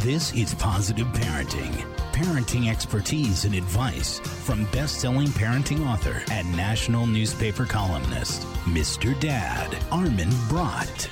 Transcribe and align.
This 0.00 0.32
is 0.34 0.54
Positive 0.54 1.06
Parenting. 1.08 1.72
Parenting 2.12 2.70
expertise 2.70 3.44
and 3.44 3.54
advice 3.54 4.20
from 4.20 4.64
best 4.66 5.00
selling 5.00 5.28
parenting 5.28 5.84
author 5.84 6.22
and 6.30 6.54
national 6.56 7.06
newspaper 7.06 7.64
columnist, 7.64 8.42
Mr. 8.66 9.18
Dad, 9.18 9.76
Armin 9.90 10.30
Brott. 10.48 11.08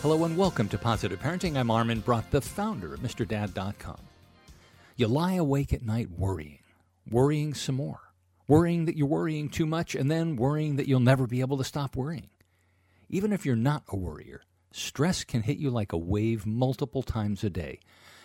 Hello 0.00 0.24
and 0.24 0.36
welcome 0.38 0.68
to 0.68 0.78
Positive 0.78 1.20
Parenting. 1.20 1.56
I'm 1.58 1.70
Armin 1.70 2.00
Brott, 2.00 2.30
the 2.30 2.40
founder 2.40 2.94
of 2.94 3.00
MrDad.com. 3.00 3.98
You 4.96 5.08
lie 5.08 5.34
awake 5.34 5.74
at 5.74 5.84
night 5.84 6.08
worrying, 6.16 6.60
worrying 7.10 7.52
some 7.52 7.74
more, 7.74 8.00
worrying 8.48 8.86
that 8.86 8.96
you're 8.96 9.06
worrying 9.06 9.50
too 9.50 9.66
much, 9.66 9.94
and 9.94 10.10
then 10.10 10.36
worrying 10.36 10.76
that 10.76 10.88
you'll 10.88 11.00
never 11.00 11.26
be 11.26 11.40
able 11.42 11.58
to 11.58 11.64
stop 11.64 11.94
worrying. 11.94 12.30
Even 13.10 13.32
if 13.32 13.44
you're 13.44 13.56
not 13.56 13.82
a 13.88 13.96
worrier, 13.96 14.40
stress 14.74 15.24
can 15.24 15.42
hit 15.42 15.58
you 15.58 15.70
like 15.70 15.92
a 15.92 15.98
wave 15.98 16.46
multiple 16.46 17.02
times 17.02 17.44
a 17.44 17.50
day 17.50 17.80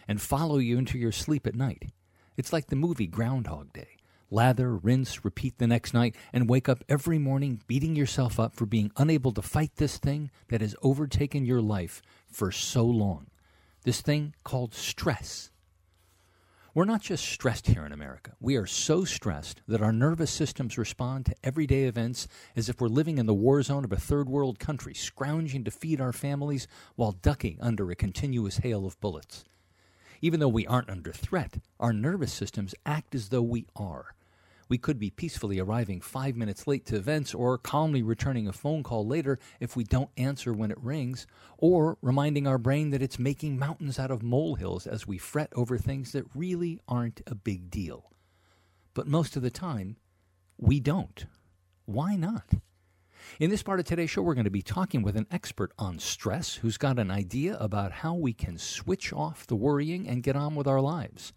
and 0.07 0.21
follow 0.21 0.57
you 0.57 0.77
into 0.77 0.97
your 0.97 1.11
sleep 1.11 1.45
at 1.47 1.55
night. 1.55 1.91
It's 2.35 2.53
like 2.53 2.67
the 2.67 2.75
movie 2.75 3.07
Groundhog 3.07 3.73
Day 3.73 3.97
lather, 4.29 4.75
rinse, 4.75 5.23
repeat 5.23 5.57
the 5.57 5.67
next 5.67 5.93
night, 5.93 6.15
and 6.33 6.49
wake 6.49 6.67
up 6.67 6.83
every 6.89 7.17
morning 7.17 7.61
beating 7.67 7.95
yourself 7.95 8.39
up 8.39 8.55
for 8.55 8.65
being 8.65 8.91
unable 8.97 9.31
to 9.31 9.41
fight 9.41 9.75
this 9.75 9.97
thing 9.97 10.29
that 10.49 10.61
has 10.61 10.75
overtaken 10.81 11.45
your 11.45 11.61
life 11.61 12.01
for 12.29 12.51
so 12.51 12.85
long. 12.85 13.27
This 13.83 14.01
thing 14.01 14.33
called 14.43 14.73
stress. 14.73 15.51
We're 16.77 16.85
not 16.85 17.01
just 17.01 17.25
stressed 17.25 17.65
here 17.65 17.87
in 17.87 17.91
America. 17.91 18.33
We 18.39 18.55
are 18.55 18.67
so 18.67 19.03
stressed 19.03 19.63
that 19.67 19.81
our 19.81 19.91
nervous 19.91 20.29
systems 20.29 20.77
respond 20.77 21.25
to 21.25 21.35
everyday 21.43 21.85
events 21.85 22.27
as 22.55 22.69
if 22.69 22.79
we're 22.79 22.87
living 22.87 23.17
in 23.17 23.25
the 23.25 23.33
war 23.33 23.63
zone 23.63 23.83
of 23.83 23.91
a 23.91 23.97
third 23.97 24.29
world 24.29 24.59
country, 24.59 24.93
scrounging 24.93 25.63
to 25.63 25.71
feed 25.71 25.99
our 25.99 26.13
families 26.13 26.67
while 26.95 27.13
ducking 27.13 27.57
under 27.61 27.89
a 27.89 27.95
continuous 27.95 28.57
hail 28.57 28.85
of 28.85 28.99
bullets. 28.99 29.43
Even 30.21 30.39
though 30.39 30.47
we 30.47 30.67
aren't 30.67 30.91
under 30.91 31.11
threat, 31.11 31.57
our 31.79 31.93
nervous 31.93 32.31
systems 32.31 32.75
act 32.85 33.15
as 33.15 33.29
though 33.29 33.41
we 33.41 33.65
are. 33.75 34.13
We 34.69 34.77
could 34.77 34.99
be 34.99 35.09
peacefully 35.09 35.59
arriving 35.59 36.01
five 36.01 36.35
minutes 36.35 36.67
late 36.67 36.85
to 36.87 36.97
events 36.97 37.33
or 37.33 37.57
calmly 37.57 38.01
returning 38.01 38.47
a 38.47 38.53
phone 38.53 38.83
call 38.83 39.07
later 39.07 39.39
if 39.59 39.75
we 39.75 39.83
don't 39.83 40.09
answer 40.17 40.53
when 40.53 40.71
it 40.71 40.81
rings, 40.81 41.25
or 41.57 41.97
reminding 42.01 42.47
our 42.47 42.57
brain 42.57 42.89
that 42.89 43.01
it's 43.01 43.17
making 43.17 43.57
mountains 43.57 43.97
out 43.97 44.11
of 44.11 44.23
molehills 44.23 44.85
as 44.85 45.07
we 45.07 45.17
fret 45.17 45.51
over 45.55 45.77
things 45.77 46.11
that 46.11 46.25
really 46.35 46.79
aren't 46.87 47.21
a 47.27 47.35
big 47.35 47.69
deal. 47.69 48.11
But 48.93 49.07
most 49.07 49.35
of 49.35 49.41
the 49.41 49.49
time, 49.49 49.97
we 50.57 50.79
don't. 50.79 51.25
Why 51.85 52.15
not? 52.15 52.49
In 53.39 53.49
this 53.49 53.63
part 53.63 53.79
of 53.79 53.85
today's 53.85 54.09
show, 54.09 54.21
we're 54.21 54.33
going 54.33 54.45
to 54.45 54.49
be 54.49 54.61
talking 54.61 55.01
with 55.01 55.15
an 55.15 55.27
expert 55.31 55.71
on 55.77 55.99
stress 55.99 56.55
who's 56.55 56.77
got 56.77 56.99
an 56.99 57.11
idea 57.11 57.57
about 57.57 57.91
how 57.91 58.13
we 58.15 58.33
can 58.33 58.57
switch 58.57 59.13
off 59.13 59.47
the 59.47 59.55
worrying 59.55 60.07
and 60.07 60.23
get 60.23 60.35
on 60.35 60.55
with 60.55 60.67
our 60.67 60.81
lives. 60.81 61.33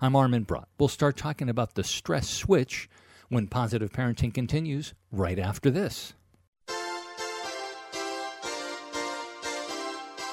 I'm 0.00 0.14
Armin 0.14 0.44
Brott. 0.44 0.68
We'll 0.78 0.88
start 0.88 1.16
talking 1.16 1.48
about 1.48 1.74
the 1.74 1.82
stress 1.84 2.28
switch 2.28 2.88
when 3.28 3.46
positive 3.46 3.90
parenting 3.90 4.32
continues 4.34 4.92
right 5.10 5.38
after 5.38 5.70
this. 5.70 6.12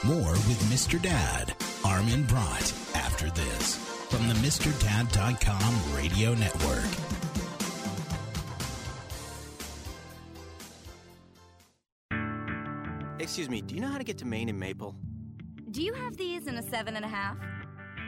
More 0.04 0.32
with 0.32 0.62
Mr. 0.70 1.02
Dad, 1.02 1.56
Armin 1.86 2.24
Brott, 2.26 2.74
after 2.94 3.30
this 3.30 3.78
from 4.10 4.28
the 4.28 4.34
MrDad.com 4.36 5.96
radio 5.96 6.34
network. 6.34 6.84
Excuse 13.18 13.50
me, 13.50 13.62
do 13.62 13.74
you 13.76 13.80
know 13.80 13.88
how 13.88 13.98
to 13.98 14.04
get 14.04 14.18
to 14.18 14.26
Main 14.26 14.50
and 14.50 14.60
Maple? 14.60 14.94
Do 15.72 15.82
you 15.82 15.94
have 15.94 16.18
these 16.18 16.48
in 16.48 16.58
a 16.58 16.64
seven 16.64 16.98
and 16.98 17.06
a 17.06 17.08
half? 17.08 17.38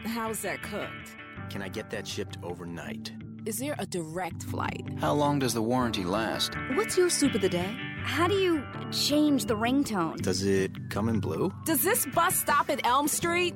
How's 0.04 0.42
that 0.42 0.62
cooked? 0.62 1.16
Can 1.50 1.62
I 1.62 1.70
get 1.70 1.90
that 1.92 2.08
shipped 2.08 2.38
overnight? 2.44 3.12
Is 3.46 3.58
there 3.58 3.76
a 3.78 3.86
direct 3.86 4.44
flight? 4.44 4.84
How 5.00 5.14
long 5.14 5.40
does 5.40 5.54
the 5.54 5.62
warranty 5.62 6.04
last? 6.04 6.56
What's 6.74 6.98
your 6.98 7.10
soup 7.10 7.36
of 7.36 7.42
the 7.42 7.50
day? 7.50 7.76
How 8.04 8.28
do 8.28 8.34
you 8.36 8.64
change 8.92 9.46
the 9.46 9.56
ringtone? 9.56 10.18
Does 10.18 10.44
it 10.44 10.72
come 10.90 11.10
in 11.10 11.20
blue? 11.20 11.54
Does 11.66 11.84
this 11.84 12.06
bus 12.08 12.36
stop 12.36 12.70
at 12.70 12.86
Elm 12.86 13.08
Street? 13.08 13.54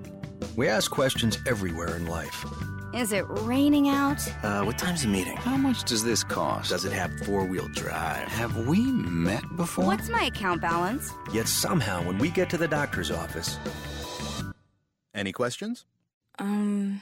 We 0.56 0.68
ask 0.68 0.92
questions 0.92 1.40
everywhere 1.48 1.96
in 1.96 2.06
life. 2.06 2.46
Is 2.94 3.12
it 3.14 3.26
raining 3.30 3.90
out? 3.90 4.20
Uh, 4.44 4.64
what 4.64 4.78
time's 4.78 5.04
the 5.04 5.08
meeting? 5.10 5.36
How 5.38 5.58
much 5.58 5.84
does 5.84 6.04
this 6.04 6.24
cost? 6.24 6.70
Does 6.70 6.86
it 6.86 6.92
have 6.94 7.12
four 7.20 7.46
wheel 7.46 7.68
drive? 7.70 8.28
Have 8.28 8.68
we 8.68 8.80
met 8.92 9.44
before? 9.56 9.86
What's 9.86 10.10
my 10.10 10.24
account 10.24 10.62
balance? 10.62 11.12
Yet 11.34 11.48
somehow, 11.48 12.04
when 12.04 12.18
we 12.18 12.30
get 12.30 12.50
to 12.52 12.58
the 12.58 12.68
doctor's 12.68 13.12
office. 13.12 13.58
Any 15.14 15.32
questions? 15.32 15.86
Um, 16.40 17.02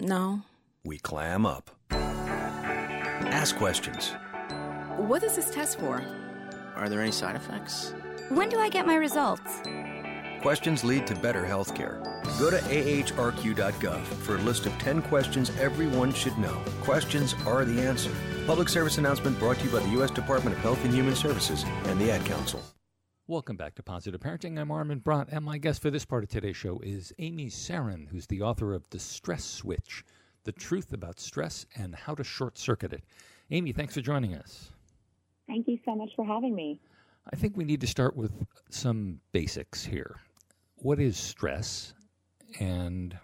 no. 0.00 0.42
We 0.84 0.98
clam 0.98 1.46
up. 1.46 1.70
Ask 1.90 3.56
questions. 3.56 4.12
What 4.96 5.22
is 5.22 5.36
this 5.36 5.50
test 5.50 5.78
for? 5.78 6.02
Are 6.76 6.88
there 6.88 7.00
any 7.00 7.12
side 7.12 7.36
effects? 7.36 7.94
When 8.28 8.48
do 8.48 8.58
I 8.58 8.68
get 8.68 8.86
my 8.86 8.96
results? 8.96 9.60
Questions 10.42 10.84
lead 10.84 11.06
to 11.06 11.14
better 11.14 11.42
healthcare. 11.42 12.02
Go 12.38 12.50
to 12.50 12.58
ahrq.gov 12.58 14.02
for 14.02 14.36
a 14.36 14.40
list 14.40 14.66
of 14.66 14.72
10 14.78 15.02
questions 15.02 15.50
everyone 15.58 16.12
should 16.12 16.36
know. 16.36 16.62
Questions 16.82 17.34
are 17.46 17.64
the 17.64 17.80
answer. 17.80 18.10
Public 18.46 18.68
service 18.68 18.98
announcement 18.98 19.38
brought 19.38 19.56
to 19.58 19.64
you 19.64 19.70
by 19.70 19.80
the 19.80 19.90
U.S. 19.90 20.10
Department 20.10 20.56
of 20.56 20.62
Health 20.62 20.84
and 20.84 20.92
Human 20.92 21.14
Services 21.14 21.64
and 21.86 21.98
the 21.98 22.10
Ad 22.10 22.24
Council. 22.26 22.60
Welcome 23.26 23.56
back 23.56 23.74
to 23.76 23.82
Positive 23.82 24.20
Parenting. 24.20 24.60
I'm 24.60 24.70
Armin 24.70 24.98
Brott, 24.98 25.28
and 25.30 25.46
my 25.46 25.56
guest 25.56 25.80
for 25.80 25.90
this 25.90 26.04
part 26.04 26.24
of 26.24 26.28
today's 26.28 26.58
show 26.58 26.78
is 26.80 27.10
Amy 27.18 27.46
Serin, 27.46 28.06
who's 28.06 28.26
the 28.26 28.42
author 28.42 28.74
of 28.74 28.86
The 28.90 28.98
Stress 28.98 29.42
Switch 29.42 30.04
The 30.42 30.52
Truth 30.52 30.92
About 30.92 31.18
Stress 31.18 31.64
and 31.74 31.94
How 31.94 32.14
to 32.16 32.22
Short 32.22 32.58
Circuit 32.58 32.92
It. 32.92 33.02
Amy, 33.50 33.72
thanks 33.72 33.94
for 33.94 34.02
joining 34.02 34.34
us. 34.34 34.72
Thank 35.46 35.66
you 35.68 35.78
so 35.86 35.94
much 35.94 36.10
for 36.14 36.26
having 36.26 36.54
me. 36.54 36.78
I 37.32 37.36
think 37.36 37.56
we 37.56 37.64
need 37.64 37.80
to 37.80 37.86
start 37.86 38.14
with 38.14 38.30
some 38.68 39.20
basics 39.32 39.86
here. 39.86 40.16
What 40.76 41.00
is 41.00 41.16
stress, 41.16 41.94
and 42.60 43.16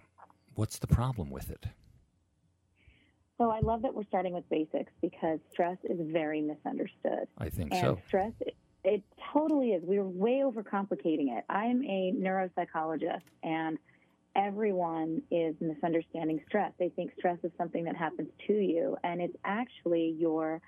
what's 0.55 0.79
the 0.79 0.87
problem 0.87 1.29
with 1.29 1.51
it? 1.51 1.67
So 3.37 3.51
I 3.51 3.61
love 3.61 3.83
that 3.83 3.95
we're 3.95 4.05
starting 4.05 4.33
with 4.33 4.49
basics 4.49 4.93
because 5.03 5.41
stress 5.53 5.77
is 5.85 5.99
very 6.11 6.41
misunderstood. 6.41 7.29
I 7.37 7.51
think 7.51 7.73
and 7.73 7.81
so. 7.81 7.99
Stress, 8.07 8.33
it, 8.85 9.03
totally 9.33 9.71
is. 9.71 9.83
We're 9.85 10.05
way 10.05 10.43
overcomplicating 10.45 11.37
it. 11.37 11.45
I'm 11.49 11.83
a 11.85 12.13
neuropsychologist, 12.17 13.23
and 13.43 13.79
everyone 14.37 15.23
is 15.31 15.55
misunderstanding 15.61 16.41
stress. 16.47 16.73
They 16.79 16.89
think 16.91 17.13
stress 17.19 17.39
is 17.43 17.51
something 17.59 17.85
that 17.85 17.97
happens 17.97 18.29
to 18.47 18.53
you, 18.53 18.97
and 19.05 19.21
it's 19.21 19.37
actually 19.45 20.17
your 20.19 20.61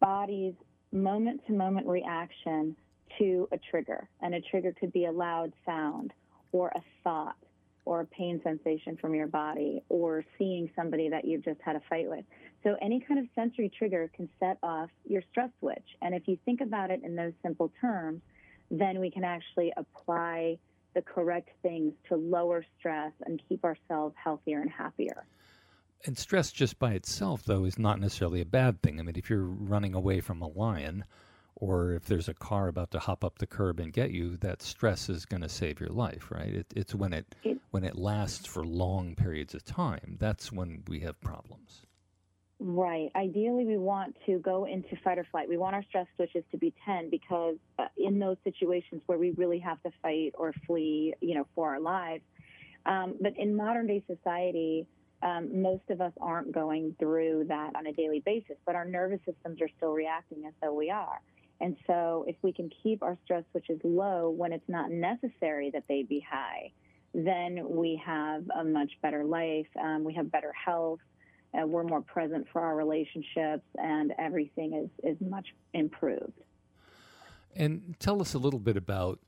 body's 0.00 0.54
moment 0.92 1.40
to 1.46 1.52
moment 1.52 1.86
reaction 1.86 2.76
to 3.18 3.48
a 3.52 3.58
trigger. 3.70 4.08
And 4.20 4.34
a 4.34 4.40
trigger 4.40 4.74
could 4.78 4.92
be 4.92 5.06
a 5.06 5.12
loud 5.12 5.52
sound 5.64 6.12
or 6.52 6.68
a 6.74 6.82
thought 7.02 7.36
or 7.84 8.00
a 8.00 8.06
pain 8.06 8.40
sensation 8.44 8.96
from 9.00 9.14
your 9.14 9.26
body 9.26 9.82
or 9.88 10.24
seeing 10.38 10.70
somebody 10.76 11.08
that 11.08 11.24
you've 11.24 11.44
just 11.44 11.60
had 11.62 11.76
a 11.76 11.82
fight 11.88 12.08
with. 12.08 12.24
So 12.64 12.76
any 12.80 13.00
kind 13.00 13.18
of 13.18 13.26
sensory 13.34 13.70
trigger 13.76 14.10
can 14.14 14.28
set 14.38 14.58
off 14.62 14.90
your 15.04 15.22
stress 15.30 15.50
switch. 15.58 15.96
And 16.00 16.14
if 16.14 16.28
you 16.28 16.38
think 16.44 16.60
about 16.60 16.90
it 16.90 17.02
in 17.02 17.16
those 17.16 17.32
simple 17.42 17.72
terms, 17.80 18.22
then 18.70 19.00
we 19.00 19.10
can 19.10 19.24
actually 19.24 19.72
apply 19.76 20.58
the 20.94 21.02
correct 21.02 21.48
things 21.62 21.92
to 22.08 22.16
lower 22.16 22.64
stress 22.78 23.12
and 23.26 23.40
keep 23.48 23.64
ourselves 23.64 24.14
healthier 24.22 24.60
and 24.60 24.70
happier. 24.70 25.24
And 26.04 26.18
stress 26.18 26.50
just 26.50 26.78
by 26.78 26.92
itself, 26.92 27.44
though, 27.44 27.64
is 27.64 27.78
not 27.78 28.00
necessarily 28.00 28.40
a 28.40 28.46
bad 28.46 28.82
thing. 28.82 28.98
I 28.98 29.02
mean, 29.02 29.16
if 29.16 29.30
you're 29.30 29.44
running 29.44 29.94
away 29.94 30.20
from 30.20 30.42
a 30.42 30.48
lion, 30.48 31.04
or 31.54 31.92
if 31.92 32.06
there's 32.06 32.28
a 32.28 32.34
car 32.34 32.68
about 32.68 32.90
to 32.90 32.98
hop 32.98 33.24
up 33.24 33.38
the 33.38 33.46
curb 33.46 33.78
and 33.78 33.92
get 33.92 34.10
you, 34.10 34.36
that 34.38 34.62
stress 34.62 35.08
is 35.08 35.24
going 35.24 35.42
to 35.42 35.48
save 35.48 35.78
your 35.78 35.90
life, 35.90 36.30
right? 36.30 36.52
It, 36.54 36.66
it's 36.74 36.94
when 36.94 37.12
it, 37.12 37.34
it 37.44 37.58
when 37.70 37.84
it 37.84 37.96
lasts 37.96 38.46
for 38.46 38.64
long 38.64 39.14
periods 39.14 39.54
of 39.54 39.64
time 39.64 40.16
that's 40.18 40.50
when 40.50 40.82
we 40.88 41.00
have 41.00 41.20
problems. 41.20 41.86
Right. 42.64 43.10
Ideally, 43.16 43.64
we 43.64 43.76
want 43.76 44.16
to 44.26 44.38
go 44.38 44.66
into 44.66 44.94
fight 45.02 45.18
or 45.18 45.26
flight. 45.32 45.48
We 45.48 45.56
want 45.56 45.74
our 45.74 45.82
stress 45.88 46.06
switches 46.14 46.44
to 46.52 46.56
be 46.56 46.72
10 46.86 47.10
because 47.10 47.56
uh, 47.80 47.86
in 47.96 48.20
those 48.20 48.36
situations 48.44 49.02
where 49.06 49.18
we 49.18 49.32
really 49.32 49.58
have 49.58 49.82
to 49.82 49.90
fight 50.00 50.32
or 50.38 50.54
flee, 50.64 51.12
you 51.20 51.34
know, 51.34 51.44
for 51.56 51.70
our 51.70 51.80
lives. 51.80 52.22
Um, 52.86 53.16
but 53.20 53.36
in 53.36 53.56
modern 53.56 53.88
day 53.88 54.04
society, 54.06 54.86
um, 55.24 55.60
most 55.60 55.82
of 55.90 56.00
us 56.00 56.12
aren't 56.20 56.52
going 56.52 56.94
through 57.00 57.46
that 57.48 57.74
on 57.74 57.88
a 57.88 57.92
daily 57.92 58.22
basis, 58.24 58.56
but 58.64 58.76
our 58.76 58.84
nervous 58.84 59.18
systems 59.26 59.60
are 59.60 59.68
still 59.76 59.92
reacting 59.92 60.44
as 60.46 60.52
though 60.62 60.72
we 60.72 60.88
are. 60.88 61.20
And 61.60 61.76
so, 61.88 62.24
if 62.28 62.36
we 62.42 62.52
can 62.52 62.70
keep 62.82 63.02
our 63.02 63.18
stress 63.24 63.42
switches 63.50 63.80
low 63.82 64.30
when 64.30 64.52
it's 64.52 64.68
not 64.68 64.92
necessary 64.92 65.70
that 65.70 65.82
they 65.88 66.04
be 66.04 66.24
high, 66.28 66.70
then 67.12 67.58
we 67.68 68.00
have 68.04 68.44
a 68.56 68.62
much 68.62 68.92
better 69.02 69.24
life. 69.24 69.66
Um, 69.80 70.04
we 70.04 70.14
have 70.14 70.30
better 70.30 70.52
health. 70.52 71.00
Uh, 71.54 71.66
we're 71.66 71.82
more 71.82 72.00
present 72.00 72.46
for 72.52 72.62
our 72.62 72.76
relationships, 72.76 73.64
and 73.76 74.12
everything 74.18 74.74
is, 74.74 75.12
is 75.12 75.16
much 75.20 75.46
improved. 75.74 76.40
And 77.54 77.94
tell 77.98 78.20
us 78.22 78.34
a 78.34 78.38
little 78.38 78.60
bit 78.60 78.76
about 78.76 79.20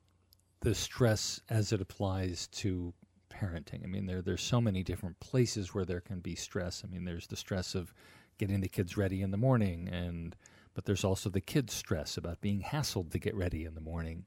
the 0.60 0.74
stress 0.74 1.40
as 1.50 1.72
it 1.72 1.80
applies 1.80 2.46
to 2.48 2.94
parenting. 3.30 3.84
I 3.84 3.86
mean, 3.86 4.06
there 4.06 4.22
there's 4.22 4.42
so 4.42 4.60
many 4.60 4.82
different 4.82 5.20
places 5.20 5.74
where 5.74 5.84
there 5.84 6.00
can 6.00 6.20
be 6.20 6.34
stress. 6.34 6.82
I 6.84 6.90
mean, 6.90 7.04
there's 7.04 7.26
the 7.26 7.36
stress 7.36 7.74
of 7.74 7.92
getting 8.38 8.60
the 8.60 8.68
kids 8.68 8.96
ready 8.96 9.20
in 9.22 9.30
the 9.30 9.36
morning, 9.36 9.88
and 9.88 10.34
but 10.74 10.86
there's 10.86 11.04
also 11.04 11.28
the 11.28 11.40
kids' 11.40 11.74
stress 11.74 12.16
about 12.16 12.40
being 12.40 12.62
hassled 12.62 13.10
to 13.10 13.18
get 13.18 13.34
ready 13.34 13.64
in 13.64 13.74
the 13.74 13.80
morning. 13.80 14.26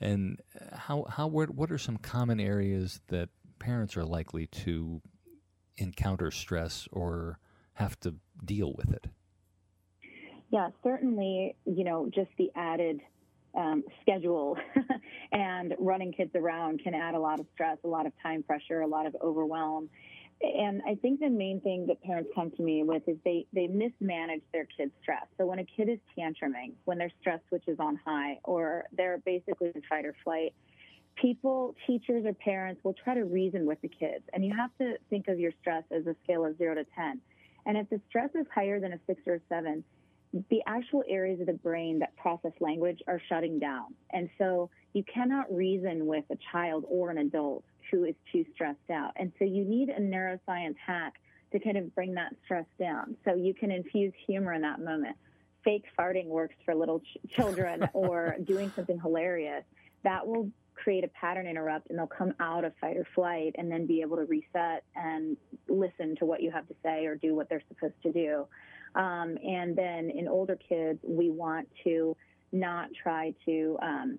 And 0.00 0.40
how 0.72 1.04
how 1.08 1.26
what, 1.26 1.50
what 1.50 1.70
are 1.70 1.78
some 1.78 1.96
common 1.98 2.40
areas 2.40 3.00
that 3.08 3.28
parents 3.58 3.96
are 3.96 4.04
likely 4.04 4.46
to 4.46 5.00
encounter 5.78 6.30
stress 6.30 6.88
or 6.92 7.38
have 7.74 7.98
to 8.00 8.14
deal 8.44 8.74
with 8.76 8.92
it? 8.92 9.06
Yeah, 10.50 10.68
certainly, 10.82 11.56
you 11.64 11.84
know, 11.84 12.08
just 12.12 12.30
the 12.38 12.50
added 12.54 13.00
um, 13.54 13.84
schedule 14.02 14.56
and 15.32 15.74
running 15.78 16.12
kids 16.12 16.30
around 16.34 16.82
can 16.82 16.94
add 16.94 17.14
a 17.14 17.18
lot 17.18 17.40
of 17.40 17.46
stress, 17.54 17.78
a 17.84 17.88
lot 17.88 18.06
of 18.06 18.12
time 18.22 18.42
pressure, 18.42 18.80
a 18.80 18.86
lot 18.86 19.06
of 19.06 19.14
overwhelm. 19.22 19.88
And 20.40 20.80
I 20.88 20.94
think 20.94 21.18
the 21.18 21.28
main 21.28 21.60
thing 21.60 21.86
that 21.88 22.00
parents 22.02 22.30
come 22.34 22.52
to 22.52 22.62
me 22.62 22.84
with 22.84 23.02
is 23.08 23.16
they, 23.24 23.46
they 23.52 23.66
mismanage 23.66 24.42
their 24.52 24.66
kids' 24.76 24.92
stress. 25.02 25.26
So 25.36 25.46
when 25.46 25.58
a 25.58 25.64
kid 25.64 25.88
is 25.88 25.98
tantruming, 26.16 26.74
when 26.84 26.96
their 26.96 27.10
stress 27.20 27.40
switches 27.48 27.78
on 27.80 27.98
high, 28.04 28.38
or 28.44 28.84
they're 28.96 29.18
basically 29.18 29.72
in 29.74 29.82
fight 29.88 30.06
or 30.06 30.14
flight, 30.22 30.54
people, 31.20 31.74
teachers, 31.86 32.24
or 32.24 32.32
parents 32.32 32.82
will 32.84 32.94
try 32.94 33.14
to 33.14 33.24
reason 33.24 33.66
with 33.66 33.80
the 33.80 33.88
kids. 33.88 34.24
And 34.32 34.44
you 34.44 34.54
have 34.56 34.70
to 34.78 34.96
think 35.10 35.28
of 35.28 35.38
your 35.38 35.52
stress 35.60 35.84
as 35.90 36.06
a 36.06 36.14
scale 36.24 36.44
of 36.44 36.56
zero 36.58 36.74
to 36.74 36.84
10. 36.84 37.20
And 37.66 37.76
if 37.76 37.88
the 37.90 38.00
stress 38.08 38.30
is 38.34 38.46
higher 38.54 38.80
than 38.80 38.92
a 38.92 38.98
six 39.06 39.22
or 39.26 39.34
a 39.34 39.40
seven, 39.48 39.84
the 40.50 40.60
actual 40.66 41.02
areas 41.08 41.40
of 41.40 41.46
the 41.46 41.54
brain 41.54 41.98
that 42.00 42.14
process 42.16 42.52
language 42.60 43.00
are 43.06 43.20
shutting 43.28 43.58
down. 43.58 43.94
And 44.12 44.28
so 44.38 44.70
you 44.92 45.02
cannot 45.04 45.52
reason 45.54 46.06
with 46.06 46.24
a 46.30 46.36
child 46.52 46.84
or 46.88 47.10
an 47.10 47.18
adult 47.18 47.64
who 47.90 48.04
is 48.04 48.14
too 48.32 48.44
stressed 48.54 48.90
out. 48.92 49.12
And 49.16 49.32
so 49.38 49.44
you 49.44 49.64
need 49.64 49.88
a 49.88 50.00
neuroscience 50.00 50.76
hack 50.84 51.14
to 51.52 51.58
kind 51.58 51.78
of 51.78 51.94
bring 51.94 52.14
that 52.14 52.34
stress 52.44 52.66
down. 52.78 53.16
So 53.24 53.34
you 53.34 53.54
can 53.54 53.70
infuse 53.70 54.12
humor 54.26 54.52
in 54.52 54.62
that 54.62 54.80
moment. 54.80 55.16
Fake 55.64 55.84
farting 55.98 56.26
works 56.26 56.56
for 56.64 56.74
little 56.74 57.00
ch- 57.00 57.34
children 57.34 57.88
or 57.94 58.36
doing 58.44 58.70
something 58.76 59.00
hilarious. 59.00 59.64
That 60.04 60.26
will 60.26 60.50
create 60.82 61.04
a 61.04 61.08
pattern 61.08 61.46
interrupt 61.46 61.90
and 61.90 61.98
they'll 61.98 62.06
come 62.06 62.32
out 62.40 62.64
of 62.64 62.72
fight 62.80 62.96
or 62.96 63.06
flight 63.14 63.54
and 63.58 63.70
then 63.70 63.86
be 63.86 64.00
able 64.00 64.16
to 64.16 64.24
reset 64.24 64.84
and 64.94 65.36
listen 65.68 66.16
to 66.16 66.24
what 66.24 66.42
you 66.42 66.50
have 66.50 66.66
to 66.68 66.74
say 66.82 67.06
or 67.06 67.16
do 67.16 67.34
what 67.34 67.48
they're 67.48 67.62
supposed 67.68 68.00
to 68.02 68.12
do. 68.12 68.46
Um, 68.94 69.36
and 69.44 69.76
then 69.76 70.10
in 70.10 70.28
older 70.28 70.56
kids, 70.68 70.98
we 71.02 71.30
want 71.30 71.68
to 71.84 72.16
not 72.52 72.88
try 73.02 73.34
to 73.44 73.78
um, 73.82 74.18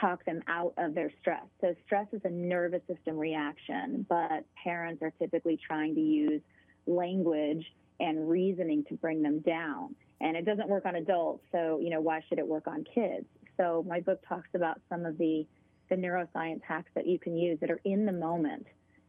talk 0.00 0.24
them 0.24 0.42
out 0.48 0.72
of 0.78 0.94
their 0.94 1.12
stress. 1.20 1.44
So 1.60 1.74
stress 1.84 2.06
is 2.12 2.20
a 2.24 2.30
nervous 2.30 2.82
system 2.88 3.16
reaction, 3.16 4.06
but 4.08 4.44
parents 4.62 5.02
are 5.02 5.12
typically 5.18 5.58
trying 5.64 5.94
to 5.94 6.00
use 6.00 6.40
language 6.86 7.64
and 8.00 8.28
reasoning 8.28 8.84
to 8.88 8.94
bring 8.94 9.22
them 9.22 9.40
down. 9.40 9.94
And 10.20 10.36
it 10.36 10.44
doesn't 10.44 10.68
work 10.68 10.86
on 10.86 10.96
adults, 10.96 11.44
so 11.52 11.78
you 11.82 11.90
know 11.90 12.00
why 12.00 12.20
should 12.28 12.38
it 12.38 12.46
work 12.46 12.66
on 12.66 12.84
kids? 12.84 13.26
So 13.58 13.84
my 13.86 14.00
book 14.00 14.20
talks 14.28 14.48
about 14.54 14.80
some 14.88 15.04
of 15.04 15.18
the 15.18 15.46
the 15.88 15.96
neuroscience 15.96 16.62
hacks 16.62 16.90
that 16.94 17.06
you 17.06 17.18
can 17.18 17.36
use 17.36 17.58
that 17.60 17.70
are 17.70 17.80
in 17.84 18.06
the 18.06 18.12
moment 18.12 18.66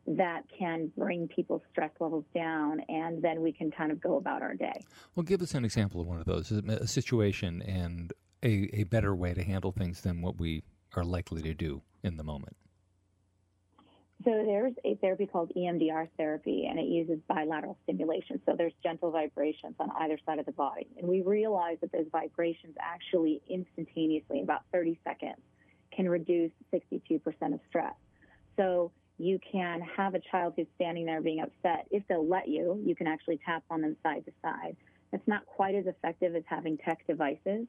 that 0.08 0.44
can 0.58 0.90
bring 0.98 1.28
people's 1.28 1.62
stress 1.72 1.92
levels 2.00 2.24
down, 2.34 2.80
and 2.88 3.22
then 3.22 3.42
we 3.42 3.52
can 3.52 3.70
kind 3.70 3.92
of 3.92 4.00
go 4.00 4.16
about 4.16 4.42
our 4.42 4.56
day. 4.56 4.80
Well, 5.16 5.24
give 5.24 5.42
us 5.42 5.54
an 5.54 5.66
example 5.66 6.00
of 6.00 6.08
one 6.08 6.20
of 6.20 6.26
those 6.26 6.52
a 6.52 6.88
situation 6.88 7.62
and 7.64 8.14
a, 8.42 8.70
a 8.74 8.84
better 8.84 9.14
way 9.14 9.34
to 9.34 9.44
handle 9.44 9.72
things 9.72 10.02
than 10.02 10.22
what 10.22 10.40
we 10.40 10.64
are 10.96 11.04
likely 11.04 11.42
to 11.42 11.54
do 11.54 11.82
in 12.04 12.16
the 12.16 12.24
moment. 12.24 12.56
So 14.24 14.32
there's 14.32 14.74
a 14.84 14.96
therapy 14.96 15.28
called 15.28 15.52
EMDR 15.56 16.08
therapy, 16.18 16.66
and 16.68 16.80
it 16.80 16.86
uses 16.86 17.20
bilateral 17.28 17.78
stimulation. 17.84 18.42
So 18.46 18.56
there's 18.58 18.74
gentle 18.82 19.12
vibrations 19.12 19.76
on 19.80 19.92
either 20.00 20.18
side 20.26 20.40
of 20.40 20.46
the 20.46 20.54
body, 20.54 20.88
and 20.98 21.08
we 21.08 21.22
realize 21.22 21.78
that 21.82 21.92
those 21.92 22.08
vibrations 22.12 22.76
actually 22.80 23.42
instantaneously, 23.48 24.40
in 24.40 24.44
about 24.44 24.62
30 24.74 25.00
seconds, 25.04 25.38
can 25.98 26.08
reduce 26.08 26.52
62% 26.72 27.22
of 27.54 27.60
stress. 27.68 27.96
So 28.56 28.92
you 29.18 29.40
can 29.52 29.82
have 29.82 30.14
a 30.14 30.20
child 30.32 30.54
who's 30.56 30.68
standing 30.76 31.06
there 31.06 31.22
being 31.22 31.42
upset. 31.42 31.88
If 31.92 32.04
they'll 32.08 32.28
let 32.28 32.48
you, 32.48 32.82
you 32.86 32.96
can 32.96 33.08
actually 33.08 33.40
tap 33.44 33.64
on 33.70 33.82
them 33.82 33.98
side 34.04 34.24
to 34.26 34.32
side. 34.42 34.78
It's 35.12 35.28
not 35.28 35.46
quite 35.46 35.76
as 35.76 35.88
effective 35.88 36.36
as 36.36 36.44
having 36.48 36.78
tech 36.78 37.06
devices. 37.08 37.66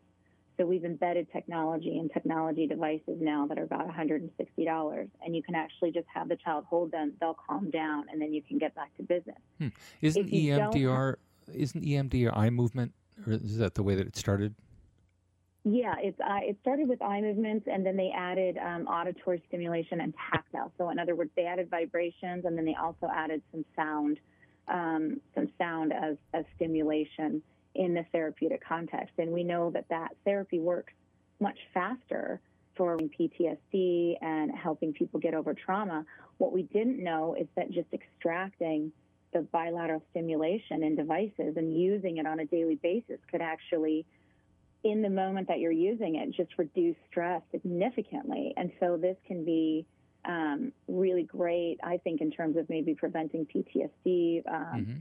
So 0.58 0.66
we've 0.66 0.84
embedded 0.84 1.30
technology 1.32 1.98
and 1.98 2.12
technology 2.12 2.66
devices 2.66 3.16
now 3.20 3.46
that 3.46 3.58
are 3.58 3.62
about 3.62 3.88
$160, 3.88 5.08
and 5.24 5.36
you 5.36 5.42
can 5.42 5.54
actually 5.54 5.92
just 5.92 6.06
have 6.12 6.28
the 6.28 6.36
child 6.36 6.64
hold 6.68 6.90
them. 6.90 7.12
They'll 7.20 7.36
calm 7.48 7.70
down, 7.70 8.06
and 8.10 8.20
then 8.20 8.34
you 8.34 8.42
can 8.42 8.58
get 8.58 8.74
back 8.74 8.94
to 8.96 9.04
business. 9.04 9.38
Hmm. 9.58 9.68
Isn't 10.02 10.30
EMDR 10.30 11.14
isn't 11.54 11.82
EMDR 11.82 12.36
eye 12.36 12.50
movement, 12.50 12.92
or 13.26 13.34
is 13.34 13.58
that 13.58 13.74
the 13.74 13.82
way 13.82 13.94
that 13.94 14.06
it 14.06 14.16
started? 14.16 14.54
Yeah, 15.70 15.94
it's 15.98 16.18
uh, 16.20 16.38
it 16.42 16.56
started 16.62 16.88
with 16.88 17.02
eye 17.02 17.20
movements, 17.20 17.66
and 17.70 17.84
then 17.84 17.96
they 17.96 18.10
added 18.16 18.56
um, 18.58 18.86
auditory 18.86 19.42
stimulation 19.48 20.00
and 20.00 20.14
tactile. 20.30 20.72
So, 20.78 20.88
in 20.88 20.98
other 20.98 21.14
words, 21.14 21.30
they 21.36 21.44
added 21.44 21.68
vibrations, 21.68 22.44
and 22.46 22.56
then 22.56 22.64
they 22.64 22.74
also 22.74 23.08
added 23.14 23.42
some 23.52 23.64
sound, 23.76 24.18
um, 24.68 25.20
some 25.34 25.48
sound 25.58 25.92
as 25.92 26.16
as 26.32 26.44
stimulation 26.56 27.42
in 27.74 27.92
the 27.92 28.04
therapeutic 28.12 28.64
context. 28.66 29.12
And 29.18 29.30
we 29.30 29.44
know 29.44 29.70
that 29.72 29.86
that 29.90 30.12
therapy 30.24 30.58
works 30.58 30.94
much 31.38 31.58
faster 31.74 32.40
for 32.74 32.96
PTSD 32.96 34.14
and 34.22 34.50
helping 34.56 34.94
people 34.94 35.20
get 35.20 35.34
over 35.34 35.52
trauma. 35.52 36.06
What 36.38 36.52
we 36.52 36.62
didn't 36.62 37.02
know 37.02 37.36
is 37.38 37.46
that 37.56 37.70
just 37.72 37.92
extracting 37.92 38.90
the 39.34 39.40
bilateral 39.40 40.02
stimulation 40.10 40.82
in 40.82 40.94
devices 40.94 41.56
and 41.56 41.78
using 41.78 42.16
it 42.16 42.26
on 42.26 42.40
a 42.40 42.46
daily 42.46 42.76
basis 42.76 43.18
could 43.30 43.42
actually 43.42 44.06
in 44.84 45.02
the 45.02 45.10
moment 45.10 45.48
that 45.48 45.58
you're 45.58 45.72
using 45.72 46.16
it, 46.16 46.30
just 46.30 46.50
reduce 46.56 46.96
stress 47.10 47.42
significantly. 47.50 48.52
And 48.56 48.70
so 48.80 48.96
this 48.96 49.16
can 49.26 49.44
be 49.44 49.86
um, 50.24 50.72
really 50.86 51.24
great, 51.24 51.78
I 51.82 51.98
think, 51.98 52.20
in 52.20 52.30
terms 52.30 52.56
of 52.56 52.68
maybe 52.68 52.94
preventing 52.94 53.46
PTSD. 53.46 54.42
Um, 54.48 54.62
mm-hmm. 54.80 54.92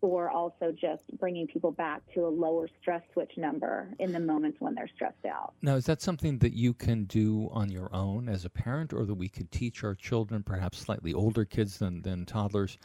Or 0.00 0.28
also 0.28 0.70
just 0.70 1.02
bringing 1.18 1.46
people 1.46 1.72
back 1.72 2.02
to 2.12 2.26
a 2.26 2.28
lower 2.28 2.68
stress 2.78 3.00
switch 3.14 3.32
number 3.38 3.88
in 3.98 4.12
the 4.12 4.20
moments 4.20 4.60
when 4.60 4.74
they're 4.74 4.90
stressed 4.94 5.24
out. 5.24 5.54
Now, 5.62 5.76
is 5.76 5.86
that 5.86 6.02
something 6.02 6.36
that 6.40 6.52
you 6.52 6.74
can 6.74 7.04
do 7.04 7.48
on 7.52 7.70
your 7.70 7.88
own 7.94 8.28
as 8.28 8.44
a 8.44 8.50
parent, 8.50 8.92
or 8.92 9.06
that 9.06 9.14
we 9.14 9.30
could 9.30 9.50
teach 9.50 9.82
our 9.82 9.94
children, 9.94 10.42
perhaps 10.42 10.76
slightly 10.76 11.14
older 11.14 11.46
kids 11.46 11.78
than, 11.78 12.02
than 12.02 12.26
toddlers, 12.26 12.76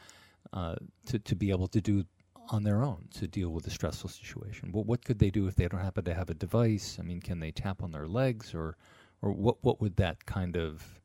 uh, 0.54 0.76
to, 1.08 1.18
to 1.18 1.36
be 1.36 1.50
able 1.50 1.68
to 1.68 1.82
do 1.82 2.04
on 2.50 2.64
their 2.64 2.82
own 2.82 3.08
to 3.14 3.26
deal 3.26 3.50
with 3.50 3.66
a 3.66 3.70
stressful 3.70 4.10
situation? 4.10 4.72
What 4.72 4.86
what 4.86 5.04
could 5.04 5.18
they 5.18 5.30
do 5.30 5.46
if 5.46 5.54
they 5.54 5.68
don't 5.68 5.80
happen 5.80 6.04
to 6.04 6.14
have 6.14 6.30
a 6.30 6.34
device? 6.34 6.98
I 6.98 7.02
mean, 7.02 7.20
can 7.20 7.40
they 7.40 7.50
tap 7.50 7.82
on 7.82 7.92
their 7.92 8.08
legs, 8.08 8.54
or 8.54 8.76
or 9.22 9.32
what 9.32 9.56
what 9.62 9.80
would 9.80 9.96
that 9.96 10.26
kind 10.26 10.56
of 10.56 11.00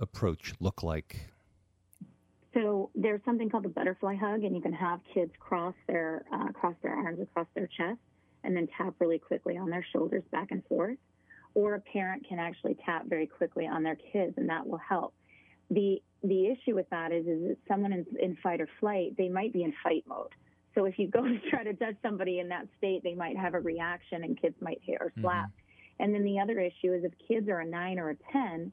approach 0.00 0.52
look 0.60 0.82
like? 0.82 1.32
So 2.54 2.90
there's 2.94 3.20
something 3.24 3.50
called 3.50 3.64
the 3.64 3.68
butterfly 3.68 4.16
hug, 4.16 4.42
and 4.42 4.56
you 4.56 4.62
can 4.62 4.72
have 4.72 5.00
kids 5.12 5.32
cross 5.38 5.74
their 5.86 6.24
uh, 6.32 6.52
cross 6.52 6.74
their 6.82 6.94
arms 6.94 7.20
across 7.20 7.46
their 7.54 7.66
chest, 7.66 8.00
and 8.44 8.56
then 8.56 8.68
tap 8.76 8.94
really 8.98 9.18
quickly 9.18 9.56
on 9.56 9.70
their 9.70 9.84
shoulders 9.92 10.22
back 10.32 10.50
and 10.50 10.64
forth. 10.66 10.96
Or 11.54 11.74
a 11.74 11.80
parent 11.80 12.26
can 12.28 12.38
actually 12.38 12.76
tap 12.84 13.06
very 13.06 13.26
quickly 13.26 13.66
on 13.66 13.82
their 13.82 13.96
kids, 13.96 14.34
and 14.36 14.48
that 14.48 14.66
will 14.66 14.80
help. 14.88 15.14
The 15.70 16.02
the 16.22 16.46
issue 16.46 16.74
with 16.74 16.88
that 16.90 17.12
is, 17.12 17.26
is 17.26 17.48
that 17.48 17.56
someone 17.68 17.92
in, 17.92 18.06
in 18.20 18.36
fight 18.42 18.60
or 18.60 18.68
flight, 18.80 19.16
they 19.16 19.28
might 19.28 19.52
be 19.52 19.62
in 19.62 19.72
fight 19.82 20.04
mode. 20.06 20.34
So 20.74 20.84
if 20.84 20.98
you 20.98 21.08
go 21.08 21.22
to 21.28 21.38
try 21.50 21.64
to 21.64 21.74
touch 21.74 21.96
somebody 22.02 22.40
in 22.40 22.48
that 22.48 22.66
state, 22.78 23.02
they 23.02 23.14
might 23.14 23.36
have 23.36 23.54
a 23.54 23.60
reaction 23.60 24.24
and 24.24 24.40
kids 24.40 24.56
might 24.60 24.80
hit 24.82 24.98
or 25.00 25.12
slap. 25.20 25.46
Mm-hmm. 25.46 26.02
And 26.04 26.14
then 26.14 26.24
the 26.24 26.38
other 26.38 26.60
issue 26.60 26.92
is 26.92 27.04
if 27.04 27.12
kids 27.26 27.48
are 27.48 27.60
a 27.60 27.66
nine 27.66 27.98
or 27.98 28.10
a 28.10 28.16
10 28.32 28.72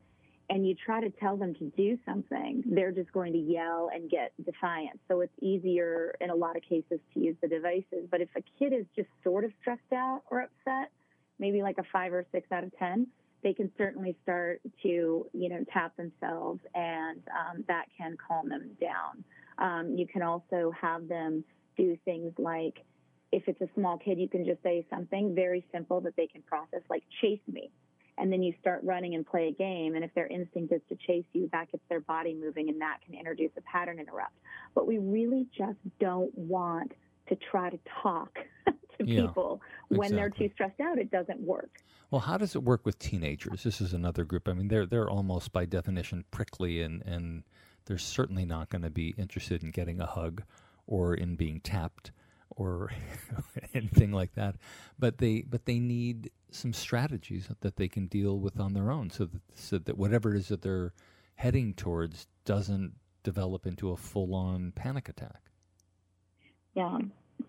and 0.50 0.68
you 0.68 0.76
try 0.76 1.02
to 1.02 1.10
tell 1.10 1.38
them 1.38 1.56
to 1.56 1.72
do 1.76 1.98
something, 2.06 2.64
they're 2.68 2.92
just 2.92 3.12
going 3.12 3.34
to 3.34 3.40
yell 3.40 3.90
and 3.94 4.10
get 4.10 4.32
defiant. 4.46 5.00
So 5.08 5.22
it's 5.22 5.34
easier 5.42 6.16
in 6.22 6.30
a 6.30 6.36
lot 6.36 6.56
of 6.56 6.62
cases 6.62 7.00
to 7.14 7.20
use 7.20 7.36
the 7.42 7.48
devices. 7.48 8.08
But 8.12 8.22
if 8.22 8.30
a 8.36 8.44
kid 8.60 8.74
is 8.74 8.86
just 8.96 9.10
sort 9.24 9.44
of 9.44 9.52
stressed 9.62 9.92
out 9.92 10.22
or 10.30 10.42
upset, 10.42 10.92
maybe 11.40 11.64
like 11.64 11.78
a 11.80 11.84
five 11.92 12.14
or 12.14 12.26
six 12.32 12.52
out 12.52 12.64
of 12.64 12.78
10, 12.78 13.08
they 13.44 13.54
can 13.54 13.72
certainly 13.78 14.16
start 14.24 14.62
to, 14.84 15.26
you 15.34 15.50
know, 15.50 15.64
tap 15.72 15.96
themselves 15.98 16.60
and 16.74 17.22
um, 17.30 17.64
that 17.68 17.86
can 17.98 18.16
calm 18.28 18.50
them 18.50 18.70
down. 18.80 19.24
Um, 19.58 19.96
you 19.98 20.08
can 20.08 20.22
also 20.22 20.72
have 20.80 21.08
them 21.08 21.44
do 21.78 21.98
things 22.06 22.34
like 22.38 22.84
if 23.32 23.44
it's 23.48 23.62
a 23.62 23.70
small 23.76 23.98
kid, 23.98 24.20
you 24.20 24.30
can 24.30 24.46
just 24.46 24.62
say 24.64 24.86
something 24.90 25.36
very 25.36 25.66
simple 25.74 26.00
that 26.02 26.16
they 26.16 26.28
can 26.28 26.42
process, 26.44 26.82
like 26.90 27.04
chase 27.22 27.40
me. 27.52 27.70
And 28.18 28.32
then 28.32 28.42
you 28.42 28.54
start 28.62 28.80
running 28.84 29.14
and 29.14 29.26
play 29.26 29.50
a 29.50 29.52
game. 29.52 29.96
And 29.96 30.06
if 30.06 30.14
their 30.14 30.28
instinct 30.28 30.72
is 30.72 30.80
to 30.88 30.96
chase 31.06 31.26
you, 31.34 31.50
that 31.52 31.70
gets 31.70 31.84
their 31.90 32.00
body 32.00 32.34
moving 32.34 32.70
and 32.70 32.80
that 32.80 33.00
can 33.06 33.14
introduce 33.14 33.52
a 33.58 33.62
pattern 33.62 34.00
interrupt. 34.00 34.38
But 34.74 34.88
we 34.88 35.00
really 35.00 35.48
just 35.58 35.78
don't 36.00 36.36
want 36.38 36.94
to 37.28 37.36
try 37.52 37.70
to 37.70 37.80
talk 38.02 38.34
to 38.66 38.74
Yeah, 39.06 39.22
people. 39.22 39.62
When 39.90 40.16
they're 40.16 40.30
too 40.30 40.50
stressed 40.54 40.80
out, 40.80 40.98
it 40.98 41.12
doesn't 41.12 41.42
work. 41.42 41.82
Well, 42.10 42.22
how 42.22 42.38
does 42.38 42.56
it 42.56 42.64
work 42.64 42.86
with 42.86 42.98
teenagers? 43.00 43.64
This 43.64 43.82
is 43.82 43.92
another 43.92 44.24
group. 44.24 44.48
I 44.48 44.54
mean, 44.54 44.70
they're 44.70 44.86
they're 44.86 45.10
almost 45.10 45.52
by 45.52 45.66
definition 45.66 46.24
prickly, 46.32 46.82
and 46.82 47.02
and 47.02 47.44
they're 47.86 47.98
certainly 47.98 48.46
not 48.46 48.70
going 48.70 48.84
to 48.84 48.90
be 48.90 49.14
interested 49.18 49.64
in 49.64 49.72
getting 49.72 50.00
a 50.00 50.06
hug 50.06 50.44
or 50.88 51.14
in 51.14 51.36
being 51.36 51.60
tapped 51.60 52.12
or 52.50 52.92
anything 53.74 54.12
like 54.12 54.34
that. 54.36 54.56
But 54.98 55.18
they 55.18 55.42
but 55.42 55.66
they 55.66 55.80
need 55.80 56.32
some 56.52 56.74
strategies 56.74 57.50
that 57.60 57.76
they 57.76 57.88
can 57.88 58.08
deal 58.08 58.40
with 58.40 58.60
on 58.60 58.74
their 58.74 58.92
own, 58.92 59.10
so 59.10 59.26
that 59.26 59.42
so 59.56 59.78
that 59.78 59.98
whatever 59.98 60.34
it 60.34 60.40
is 60.40 60.48
that 60.50 60.62
they're 60.62 60.94
heading 61.36 61.74
towards 61.74 62.28
doesn't 62.46 62.94
develop 63.24 63.66
into 63.66 63.92
a 63.92 63.98
full 63.98 64.34
on 64.34 64.72
panic 64.72 65.10
attack. 65.10 65.42
Yeah. 66.76 67.00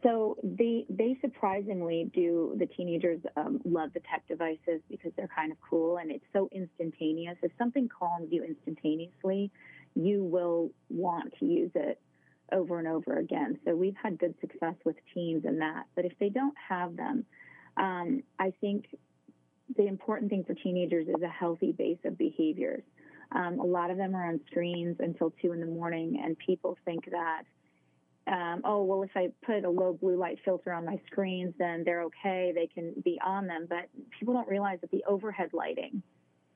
So 0.03 0.37
they 0.43 0.85
they 0.91 1.17
surprisingly 1.21 2.11
do. 2.13 2.57
The 2.59 2.67
teenagers 2.67 3.21
um, 3.37 3.61
love 3.65 3.91
the 3.95 4.01
tech 4.01 4.27
devices 4.29 4.81
because 4.91 5.13
they're 5.17 5.29
kind 5.35 5.53
of 5.53 5.59
cool 5.69 5.99
and 5.99 6.11
it's 6.11 6.25
so 6.33 6.49
instantaneous. 6.53 7.37
If 7.43 7.53
something 7.57 7.89
calms 7.89 8.29
you 8.31 8.43
instantaneously, 8.43 9.53
you 9.95 10.25
will 10.25 10.71
want 10.91 11.33
to 11.39 11.47
use 11.47 11.71
it 11.75 12.01
over 12.53 12.79
and 12.79 12.89
over 12.89 13.19
again. 13.19 13.59
So 13.65 13.75
we've 13.75 13.97
had 14.01 14.19
good 14.19 14.35
success 14.41 14.75
with 14.85 14.97
teens 15.13 15.45
in 15.45 15.59
that. 15.59 15.85
But 15.95 16.05
if 16.05 16.13
they 16.19 16.29
don't 16.29 16.55
have 16.69 16.97
them, 16.97 17.25
um, 17.77 18.23
I 18.39 18.53
think 18.61 18.87
the 19.77 19.87
important 19.87 20.31
thing 20.31 20.45
for 20.45 20.55
teenagers 20.55 21.09
is 21.09 21.23
a 21.23 21.29
healthy 21.29 21.73
base 21.73 21.99
of 22.05 22.17
behaviors. 22.17 22.83
Um, 23.33 23.59
a 23.59 23.65
lot 23.65 23.91
of 23.91 23.97
them 23.97 24.15
are 24.15 24.29
on 24.29 24.41
screens 24.51 24.97
until 25.01 25.33
two 25.43 25.53
in 25.53 25.61
the 25.61 25.67
morning, 25.67 26.21
and 26.25 26.39
people 26.39 26.79
think 26.85 27.11
that 27.11 27.43
um, 28.29 28.63
oh, 28.65 28.83
well, 28.83 29.03
if 29.05 29.11
I 29.15 29.29
put 29.45 29.65
a 29.65 29.71
low 29.71 29.93
blue 29.93 30.17
light 30.17 30.39
filter 30.45 30.73
on 30.73 30.85
my 30.85 31.01
screens, 31.07 31.55
then 31.59 31.85
they're 31.85 32.03
okay. 32.03 32.53
They 32.53 32.67
can 32.67 32.93
be 33.05 33.21
on 33.25 33.47
them. 33.47 33.67
But 33.69 33.89
people 34.19 34.35
don't 34.35 34.49
realize 34.49 34.79
that 34.81 34.91
the 34.91 35.05
overhead 35.09 35.51
lighting 35.53 36.03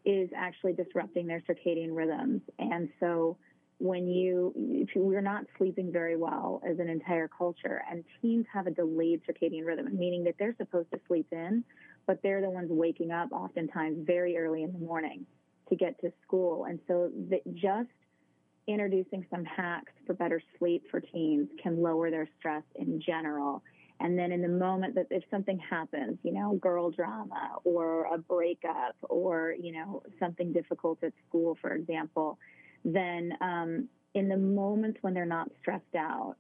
is 0.05 0.31
actually 0.37 0.73
disrupting 0.73 1.29
their 1.29 1.43
circadian 1.49 1.95
rhythms. 1.95 2.43
And 2.59 2.89
so 2.99 3.37
when 3.81 4.07
you, 4.07 4.53
if 4.57 4.91
we're 4.95 5.23
not 5.23 5.47
sleeping 5.57 5.91
very 5.91 6.15
well 6.15 6.61
as 6.69 6.79
an 6.79 6.89
entire 6.89 7.29
culture, 7.29 7.83
and 7.91 8.05
teens 8.21 8.45
have 8.53 8.67
a 8.67 8.71
delayed 8.71 9.23
circadian 9.27 9.65
rhythm, 9.65 9.89
meaning 9.99 10.23
that 10.25 10.35
they're 10.39 10.55
supposed 10.59 10.91
to 10.93 11.01
sleep 11.09 11.27
in, 11.33 11.65
but 12.07 12.21
they're 12.23 12.43
the 12.43 12.51
ones 12.51 12.69
waking 12.71 13.11
up 13.11 13.33
oftentimes 13.33 13.97
very 14.07 14.37
early 14.37 14.65
in 14.65 14.73
the 14.73 14.79
morning 14.79 15.25
to 15.71 15.77
get 15.77 15.99
to 16.03 16.13
school. 16.23 16.67
And 16.67 16.79
so 16.87 17.11
just 17.55 17.89
introducing 18.67 19.25
some 19.31 19.47
hacks 19.47 19.93
for 20.07 20.13
better 20.13 20.43
sleep 20.59 20.85
for 20.91 21.01
teens 21.01 21.49
can 21.63 21.81
lower 21.83 22.11
their 22.11 22.29
stress 22.39 22.65
in 22.75 23.01
general. 23.01 23.63
And 23.99 24.19
then 24.19 24.31
in 24.31 24.43
the 24.43 24.49
moment 24.49 24.95
that 24.97 25.07
if 25.11 25.25
something 25.31 25.59
happens, 25.59 26.19
you 26.23 26.33
know, 26.33 26.59
girl 26.61 26.91
drama 26.91 27.57
or 27.65 28.05
a 28.13 28.19
breakup 28.19 28.97
or, 29.03 29.55
you 29.59 29.73
know, 29.73 30.03
something 30.19 30.53
difficult 30.53 31.03
at 31.03 31.13
school, 31.29 31.57
for 31.63 31.73
example, 31.73 32.39
then 32.85 33.33
um, 33.41 33.89
in 34.15 34.29
the 34.29 34.37
moments 34.37 34.99
when 35.03 35.15
they're 35.15 35.27
not 35.27 35.49
stressed 35.61 35.95
out, 35.97 36.37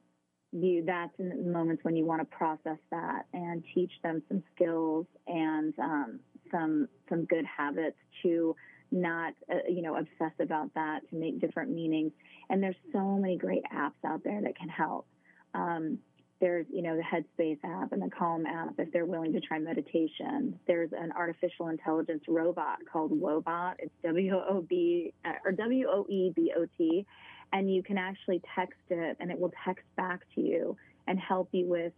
you 0.52 0.82
that's 0.84 1.12
in 1.18 1.28
the 1.28 1.36
moments 1.36 1.84
when 1.84 1.94
you 1.94 2.04
want 2.04 2.20
to 2.20 2.36
process 2.36 2.78
that 2.90 3.22
and 3.32 3.62
teach 3.74 3.92
them 4.02 4.20
some 4.28 4.42
skills 4.54 5.06
and 5.28 5.74
um, 5.78 6.20
some 6.50 6.88
some 7.08 7.24
good 7.26 7.44
habits 7.44 7.96
to 8.22 8.56
not 8.90 9.32
uh, 9.52 9.58
you 9.68 9.82
know 9.82 9.96
obsess 9.96 10.32
about 10.40 10.72
that 10.74 11.00
to 11.10 11.16
make 11.16 11.40
different 11.40 11.70
meanings. 11.70 12.12
And 12.48 12.62
there's 12.62 12.76
so 12.92 13.16
many 13.16 13.36
great 13.36 13.62
apps 13.72 14.04
out 14.04 14.24
there 14.24 14.40
that 14.42 14.56
can 14.56 14.68
help. 14.68 15.06
Um, 15.54 15.98
there's 16.40 16.66
you 16.72 16.82
know 16.82 16.96
the 16.96 17.02
headspace 17.02 17.58
app 17.64 17.92
and 17.92 18.02
the 18.02 18.10
calm 18.10 18.46
app 18.46 18.74
if 18.78 18.90
they're 18.92 19.06
willing 19.06 19.32
to 19.32 19.40
try 19.40 19.58
meditation 19.58 20.58
there's 20.66 20.90
an 20.92 21.12
artificial 21.12 21.68
intelligence 21.68 22.22
robot 22.28 22.78
called 22.90 23.12
Woebot 23.12 23.74
it's 23.78 23.92
w-o-b 24.02 25.12
uh, 25.24 25.32
or 25.44 25.52
w-o-e-b-o-t 25.52 27.06
and 27.52 27.74
you 27.74 27.82
can 27.82 27.98
actually 27.98 28.40
text 28.54 28.80
it 28.90 29.16
and 29.20 29.30
it 29.30 29.38
will 29.38 29.52
text 29.64 29.84
back 29.96 30.20
to 30.34 30.40
you 30.40 30.76
and 31.06 31.18
help 31.18 31.48
you 31.52 31.66
with 31.66 31.92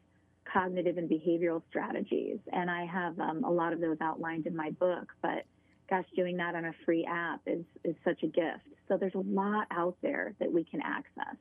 cognitive 0.52 0.98
and 0.98 1.08
behavioral 1.08 1.62
strategies 1.68 2.38
and 2.52 2.68
i 2.70 2.84
have 2.84 3.18
um, 3.20 3.44
a 3.44 3.50
lot 3.50 3.72
of 3.72 3.80
those 3.80 3.96
outlined 4.00 4.46
in 4.46 4.56
my 4.56 4.70
book 4.70 5.08
but 5.22 5.44
gosh, 5.92 6.06
doing 6.16 6.38
that 6.38 6.54
on 6.54 6.64
a 6.64 6.72
free 6.86 7.04
app 7.04 7.40
is, 7.46 7.64
is 7.84 7.94
such 8.02 8.22
a 8.22 8.26
gift. 8.26 8.64
So 8.88 8.96
there's 8.96 9.14
a 9.14 9.18
lot 9.18 9.66
out 9.70 9.94
there 10.02 10.34
that 10.40 10.50
we 10.50 10.64
can 10.64 10.80
access 10.80 11.36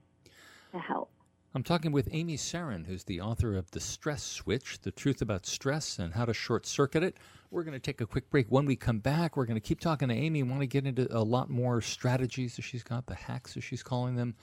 to 0.74 0.80
help. 0.80 1.10
I'm 1.54 1.64
talking 1.64 1.92
with 1.92 2.08
Amy 2.14 2.38
Serin, 2.38 2.88
who's 2.88 3.04
the 3.04 3.20
author 3.20 3.58
of 3.58 3.72
The 3.72 3.82
Stress 3.82 4.24
Switch 4.24 4.80
The 4.80 4.92
Truth 4.92 5.22
About 5.22 5.46
Stress 5.46 6.00
and 6.00 6.14
How 6.14 6.24
to 6.24 6.34
Short 6.34 6.66
Circuit 6.66 7.04
It. 7.04 7.18
We're 7.50 7.64
going 7.64 7.74
to 7.74 7.80
take 7.80 8.00
a 8.00 8.06
quick 8.06 8.30
break. 8.30 8.48
When 8.48 8.66
we 8.66 8.78
come 8.78 9.00
back, 9.00 9.36
we're 9.36 9.46
going 9.46 9.60
to 9.60 9.68
keep 9.68 9.82
talking 9.82 10.08
to 10.08 10.14
Amy. 10.14 10.40
And 10.40 10.50
want 10.50 10.62
to 10.62 10.68
get 10.68 10.86
into 10.86 11.14
a 11.14 11.20
lot 11.20 11.50
more 11.50 11.82
strategies 11.82 12.56
that 12.56 12.62
she's 12.62 12.84
got, 12.84 13.06
the 13.06 13.16
hacks 13.16 13.58
as 13.58 13.66
she's 13.66 13.84
calling 13.84 14.16
them, 14.16 14.36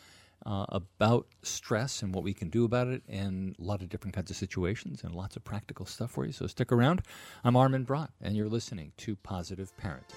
uh, 0.44 0.66
about 0.68 1.26
stress 1.42 2.02
and 2.02 2.14
what 2.14 2.24
we 2.24 2.34
can 2.34 2.50
do 2.50 2.66
about 2.66 2.88
it, 2.88 3.02
and 3.08 3.56
a 3.58 3.64
lot 3.64 3.80
of 3.80 3.88
different 3.88 4.14
kinds 4.14 4.30
of 4.30 4.36
situations 4.36 5.02
and 5.02 5.14
lots 5.14 5.34
of 5.34 5.42
practical 5.44 5.86
stuff 5.86 6.10
for 6.10 6.26
you. 6.26 6.32
So 6.32 6.46
stick 6.46 6.70
around. 6.70 7.00
I'm 7.42 7.56
Armin 7.56 7.84
Brott, 7.84 8.10
and 8.20 8.36
you're 8.36 8.50
listening 8.50 8.92
to 8.98 9.16
Positive 9.16 9.72
Parenting. 9.82 10.12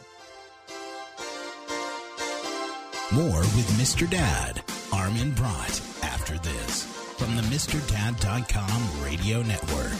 More 3.13 3.39
with 3.39 3.69
Mr. 3.79 4.09
Dad, 4.09 4.61
Armin 4.93 5.31
Brott, 5.35 5.81
after 6.21 6.37
this 6.37 6.83
from 7.17 7.35
the 7.35 7.41
MrDad.com 7.41 8.81
radio 9.03 9.41
network. 9.41 9.97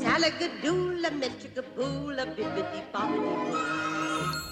Salagadoola, 0.00 1.10
metricaboola, 1.20 2.24
bibbidi 2.34 2.80
bobbidi 2.94 4.51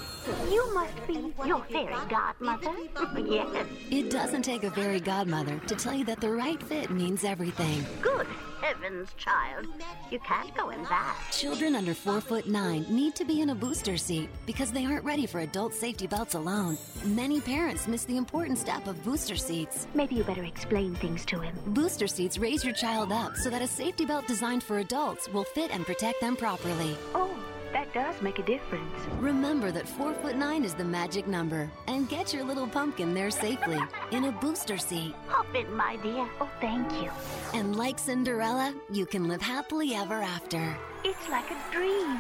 You 0.51 0.75
must 0.75 1.07
be 1.07 1.33
your 1.47 1.63
fairy 1.65 1.95
godmother. 2.09 2.75
yes. 3.27 3.67
It 3.91 4.11
doesn't 4.11 4.43
take 4.43 4.65
a 4.65 4.71
fairy 4.71 5.01
godmother 5.01 5.59
to 5.67 5.75
tell 5.75 5.95
you 5.95 6.05
that 6.05 6.21
the 6.21 6.31
right 6.31 6.63
fit 6.63 6.91
means 6.91 7.25
everything. 7.25 7.85
Good 8.01 8.27
heavens, 8.61 9.09
child. 9.17 9.67
You 10.11 10.19
can't 10.21 10.55
go 10.55 10.71
in 10.71 10.83
that. 10.85 11.17
Children 11.33 11.75
under 11.75 11.95
four 11.95 12.21
foot 12.21 12.47
nine 12.47 12.85
need 12.89 13.15
to 13.17 13.25
be 13.25 13.41
in 13.41 13.51
a 13.51 13.55
booster 13.55 13.97
seat 13.97 14.29
because 14.47 14.71
they 14.71 14.85
aren't 14.85 15.05
ready 15.05 15.27
for 15.27 15.41
adult 15.41 15.75
safety 15.75 16.07
belts 16.07 16.35
alone. 16.35 16.79
Many 17.05 17.41
parents 17.41 17.89
miss 17.89 18.05
the 18.05 18.17
important 18.17 18.59
step 18.59 18.87
of 18.87 19.03
booster 19.05 19.37
seats. 19.37 19.87
Maybe 19.95 20.15
you 20.15 20.25
better 20.25 20.45
explain 20.45 20.95
things 20.97 21.25
to 21.27 21.41
him. 21.41 21.57
Booster 21.69 22.07
seats 22.07 22.39
raise 22.39 22.65
your 22.65 22.75
child 22.75 23.13
up 23.13 23.37
so 23.37 23.51
that 23.51 23.63
a 23.63 23.67
safety 23.67 24.05
belt 24.05 24.27
designed 24.27 24.63
for 24.63 24.79
adults 24.79 25.29
will 25.33 25.45
fit 25.45 25.75
and 25.75 25.87
protect 25.87 26.21
them 26.21 26.37
properly. 26.37 26.97
Oh, 27.15 27.31
that 27.73 27.93
does 27.93 28.21
make 28.23 28.39
a 28.39 28.43
difference. 28.43 28.95
Remember 29.19 29.71
that 29.71 29.89
four 29.89 30.15
foot 30.15 30.37
nine 30.37 30.65
is 30.65 30.75
the 30.75 30.85
magic 30.85 31.27
number, 31.27 31.71
and 31.87 32.09
get 32.09 32.33
your 32.33 32.45
little 32.45 32.67
pumpkin 32.67 33.15
there 33.15 33.31
safely 33.31 33.79
in 34.11 34.25
a 34.25 34.33
booster 34.33 34.79
seat. 34.79 35.15
Hop 35.29 35.55
in, 35.55 35.73
my 35.75 35.97
dear. 35.97 36.29
Oh, 36.41 36.51
thank 36.61 36.91
you. 37.03 37.11
And 37.55 37.77
like 37.77 37.99
Cinderella, 37.99 38.75
you 38.91 39.07
can 39.07 39.29
live 39.29 39.43
happily 39.43 39.95
ever 39.95 40.23
after. 40.23 40.77
It's 41.05 41.29
like 41.29 41.51
a 41.51 41.73
dream. 41.73 42.19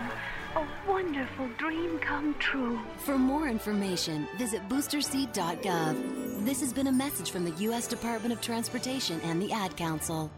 A 0.56 0.66
wonderful 0.88 1.48
dream 1.58 1.98
come 2.00 2.34
true. 2.40 2.80
For 2.98 3.16
more 3.16 3.46
information, 3.46 4.26
visit 4.36 4.68
boosterseat.gov. 4.68 6.44
This 6.44 6.60
has 6.60 6.72
been 6.72 6.88
a 6.88 6.92
message 6.92 7.30
from 7.30 7.44
the 7.44 7.52
U.S. 7.62 7.86
Department 7.86 8.32
of 8.32 8.40
Transportation 8.40 9.20
and 9.20 9.40
the 9.40 9.52
Ad 9.52 9.76
Council. 9.76 10.30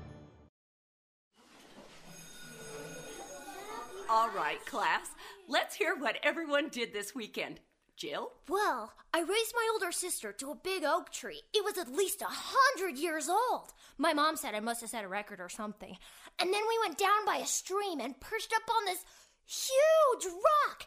All 4.14 4.28
right, 4.28 4.62
class. 4.66 5.08
Let's 5.48 5.74
hear 5.74 5.96
what 5.96 6.18
everyone 6.22 6.68
did 6.68 6.92
this 6.92 7.14
weekend. 7.14 7.60
Jill? 7.96 8.30
Well, 8.46 8.92
I 9.14 9.20
raised 9.20 9.54
my 9.54 9.66
older 9.72 9.90
sister 9.90 10.32
to 10.32 10.50
a 10.50 10.54
big 10.54 10.84
oak 10.84 11.10
tree. 11.10 11.40
It 11.54 11.64
was 11.64 11.78
at 11.78 11.90
least 11.90 12.20
a 12.20 12.26
hundred 12.28 12.98
years 12.98 13.30
old. 13.30 13.72
My 13.96 14.12
mom 14.12 14.36
said 14.36 14.54
I 14.54 14.60
must 14.60 14.82
have 14.82 14.90
set 14.90 15.04
a 15.04 15.08
record 15.08 15.40
or 15.40 15.48
something. 15.48 15.96
And 16.38 16.52
then 16.52 16.60
we 16.68 16.78
went 16.86 16.98
down 16.98 17.24
by 17.24 17.36
a 17.36 17.46
stream 17.46 18.00
and 18.00 18.20
perched 18.20 18.52
up 18.54 18.68
on 18.76 18.84
this 18.84 19.02
huge 19.46 20.30
rock 20.30 20.86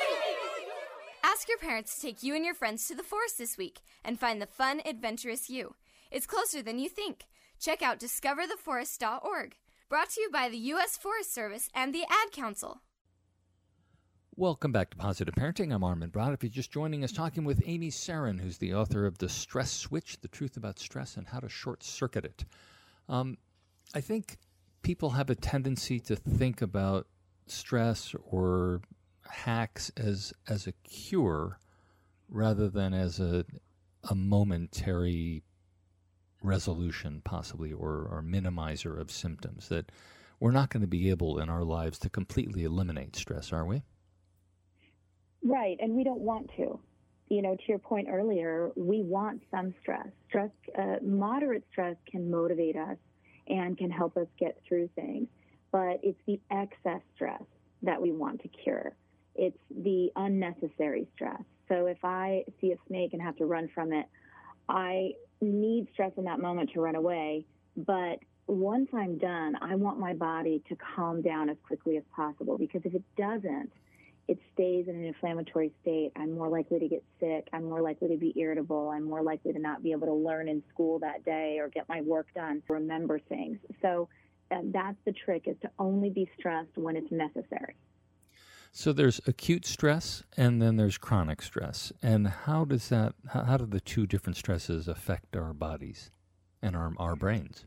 Ask 1.41 1.49
your 1.49 1.57
parents 1.57 1.95
to 1.95 2.01
take 2.01 2.21
you 2.21 2.35
and 2.35 2.45
your 2.45 2.53
friends 2.53 2.87
to 2.87 2.93
the 2.93 3.01
forest 3.01 3.39
this 3.39 3.57
week 3.57 3.79
and 4.05 4.19
find 4.19 4.39
the 4.39 4.45
fun, 4.45 4.79
adventurous 4.85 5.49
you. 5.49 5.73
It's 6.11 6.27
closer 6.27 6.61
than 6.61 6.77
you 6.77 6.87
think. 6.87 7.23
Check 7.59 7.81
out 7.81 7.99
discovertheforest.org. 7.99 9.55
Brought 9.89 10.11
to 10.11 10.21
you 10.21 10.29
by 10.29 10.49
the 10.49 10.59
U.S. 10.59 10.97
Forest 10.97 11.33
Service 11.33 11.67
and 11.73 11.95
the 11.95 12.03
Ad 12.03 12.31
Council. 12.31 12.81
Welcome 14.35 14.71
back 14.71 14.91
to 14.91 14.97
Positive 14.97 15.33
Parenting. 15.33 15.73
I'm 15.73 15.83
Armin 15.83 16.11
Brott. 16.11 16.35
If 16.35 16.43
you're 16.43 16.51
just 16.51 16.71
joining 16.71 17.03
us, 17.03 17.11
talking 17.11 17.43
with 17.43 17.63
Amy 17.65 17.89
Serin, 17.89 18.39
who's 18.39 18.59
the 18.59 18.75
author 18.75 19.07
of 19.07 19.17
The 19.17 19.27
Stress 19.27 19.71
Switch 19.71 20.21
The 20.21 20.27
Truth 20.27 20.57
About 20.57 20.77
Stress 20.77 21.17
and 21.17 21.25
How 21.25 21.39
to 21.39 21.49
Short 21.49 21.83
Circuit 21.83 22.23
It. 22.23 22.45
Um, 23.09 23.39
I 23.95 24.01
think 24.01 24.37
people 24.83 25.09
have 25.09 25.31
a 25.31 25.35
tendency 25.35 25.99
to 26.01 26.15
think 26.15 26.61
about 26.61 27.07
stress 27.47 28.13
or 28.29 28.81
hacks 29.31 29.91
as, 29.97 30.33
as 30.47 30.67
a 30.67 30.71
cure 30.83 31.59
rather 32.29 32.69
than 32.69 32.93
as 32.93 33.19
a, 33.19 33.45
a 34.09 34.15
momentary 34.15 35.43
resolution, 36.43 37.21
possibly, 37.23 37.71
or, 37.71 38.07
or 38.09 38.23
minimizer 38.25 38.99
of 38.99 39.11
symptoms. 39.11 39.67
That 39.69 39.91
we're 40.39 40.51
not 40.51 40.69
going 40.69 40.81
to 40.81 40.87
be 40.87 41.09
able 41.09 41.39
in 41.39 41.49
our 41.49 41.63
lives 41.63 41.99
to 41.99 42.09
completely 42.09 42.63
eliminate 42.63 43.15
stress, 43.15 43.53
are 43.53 43.65
we? 43.65 43.83
Right, 45.43 45.77
and 45.79 45.93
we 45.93 46.03
don't 46.03 46.21
want 46.21 46.49
to. 46.57 46.79
You 47.29 47.41
know, 47.41 47.55
to 47.55 47.63
your 47.67 47.79
point 47.79 48.07
earlier, 48.09 48.71
we 48.75 49.01
want 49.01 49.41
some 49.51 49.73
stress. 49.81 50.07
Stress, 50.27 50.49
uh, 50.77 50.97
moderate 51.01 51.63
stress 51.71 51.95
can 52.09 52.29
motivate 52.29 52.75
us 52.75 52.97
and 53.47 53.77
can 53.77 53.89
help 53.89 54.17
us 54.17 54.27
get 54.39 54.59
through 54.67 54.89
things, 54.95 55.27
but 55.71 55.99
it's 56.03 56.19
the 56.27 56.39
excess 56.51 57.01
stress 57.15 57.43
that 57.83 58.01
we 58.01 58.11
want 58.11 58.41
to 58.41 58.47
cure. 58.49 58.93
It's 59.35 59.57
the 59.69 60.09
unnecessary 60.15 61.07
stress. 61.15 61.41
So 61.67 61.85
if 61.85 62.03
I 62.03 62.43
see 62.59 62.71
a 62.71 62.77
snake 62.87 63.13
and 63.13 63.21
have 63.21 63.37
to 63.37 63.45
run 63.45 63.69
from 63.73 63.93
it, 63.93 64.05
I 64.67 65.11
need 65.39 65.87
stress 65.93 66.11
in 66.17 66.25
that 66.25 66.39
moment 66.39 66.71
to 66.73 66.81
run 66.81 66.95
away, 66.95 67.45
but 67.75 68.19
once 68.47 68.89
I'm 68.93 69.17
done, 69.17 69.55
I 69.61 69.75
want 69.75 69.99
my 69.99 70.13
body 70.13 70.61
to 70.67 70.75
calm 70.95 71.21
down 71.21 71.49
as 71.49 71.57
quickly 71.63 71.97
as 71.97 72.03
possible 72.13 72.57
because 72.57 72.81
if 72.83 72.93
it 72.93 73.03
doesn't, 73.17 73.71
it 74.27 74.37
stays 74.53 74.87
in 74.87 74.95
an 74.95 75.05
inflammatory 75.05 75.71
state. 75.81 76.11
I'm 76.15 76.31
more 76.31 76.49
likely 76.49 76.79
to 76.79 76.87
get 76.87 77.03
sick. 77.19 77.47
I'm 77.53 77.65
more 77.65 77.81
likely 77.81 78.09
to 78.09 78.17
be 78.17 78.33
irritable. 78.37 78.89
I'm 78.89 79.03
more 79.03 79.23
likely 79.23 79.53
to 79.53 79.59
not 79.59 79.83
be 79.83 79.91
able 79.91 80.07
to 80.07 80.13
learn 80.13 80.47
in 80.47 80.63
school 80.69 80.99
that 80.99 81.25
day 81.25 81.57
or 81.59 81.69
get 81.69 81.87
my 81.89 82.01
work 82.01 82.27
done, 82.35 82.61
remember 82.67 83.19
things. 83.19 83.57
So 83.81 84.09
uh, 84.51 84.59
that's 84.65 84.97
the 85.05 85.13
trick 85.13 85.43
is 85.47 85.55
to 85.61 85.71
only 85.79 86.09
be 86.09 86.29
stressed 86.37 86.77
when 86.77 86.95
it's 86.95 87.11
necessary. 87.11 87.75
So 88.73 88.93
there's 88.93 89.19
acute 89.27 89.65
stress 89.65 90.23
and 90.37 90.61
then 90.61 90.77
there's 90.77 90.97
chronic 90.97 91.41
stress. 91.41 91.91
And 92.01 92.27
how 92.27 92.63
does 92.63 92.87
that 92.89 93.13
how, 93.29 93.43
how 93.43 93.57
do 93.57 93.65
the 93.65 93.81
two 93.81 94.07
different 94.07 94.37
stresses 94.37 94.87
affect 94.87 95.35
our 95.35 95.53
bodies 95.53 96.09
and 96.61 96.75
our 96.75 96.93
our 96.97 97.15
brains? 97.15 97.65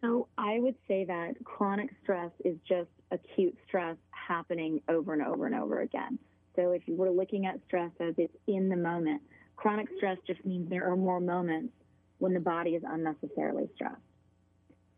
So 0.00 0.28
I 0.38 0.60
would 0.60 0.76
say 0.88 1.04
that 1.04 1.34
chronic 1.44 1.90
stress 2.02 2.30
is 2.44 2.56
just 2.66 2.88
acute 3.10 3.56
stress 3.66 3.96
happening 4.10 4.80
over 4.88 5.12
and 5.12 5.22
over 5.22 5.46
and 5.46 5.54
over 5.54 5.80
again. 5.80 6.18
So 6.54 6.70
if 6.72 6.82
were 6.88 7.10
looking 7.10 7.44
at 7.46 7.60
stress 7.66 7.90
as 8.00 8.14
it's 8.16 8.34
in 8.46 8.68
the 8.70 8.76
moment, 8.76 9.20
chronic 9.56 9.88
stress 9.98 10.16
just 10.26 10.44
means 10.46 10.70
there 10.70 10.90
are 10.90 10.96
more 10.96 11.20
moments 11.20 11.72
when 12.18 12.32
the 12.32 12.40
body 12.40 12.70
is 12.70 12.82
unnecessarily 12.88 13.68
stressed. 13.74 14.00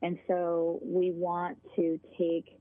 And 0.03 0.19
so 0.29 0.79
we 0.83 1.11
want 1.11 1.59
to 1.75 1.99
take 2.17 2.58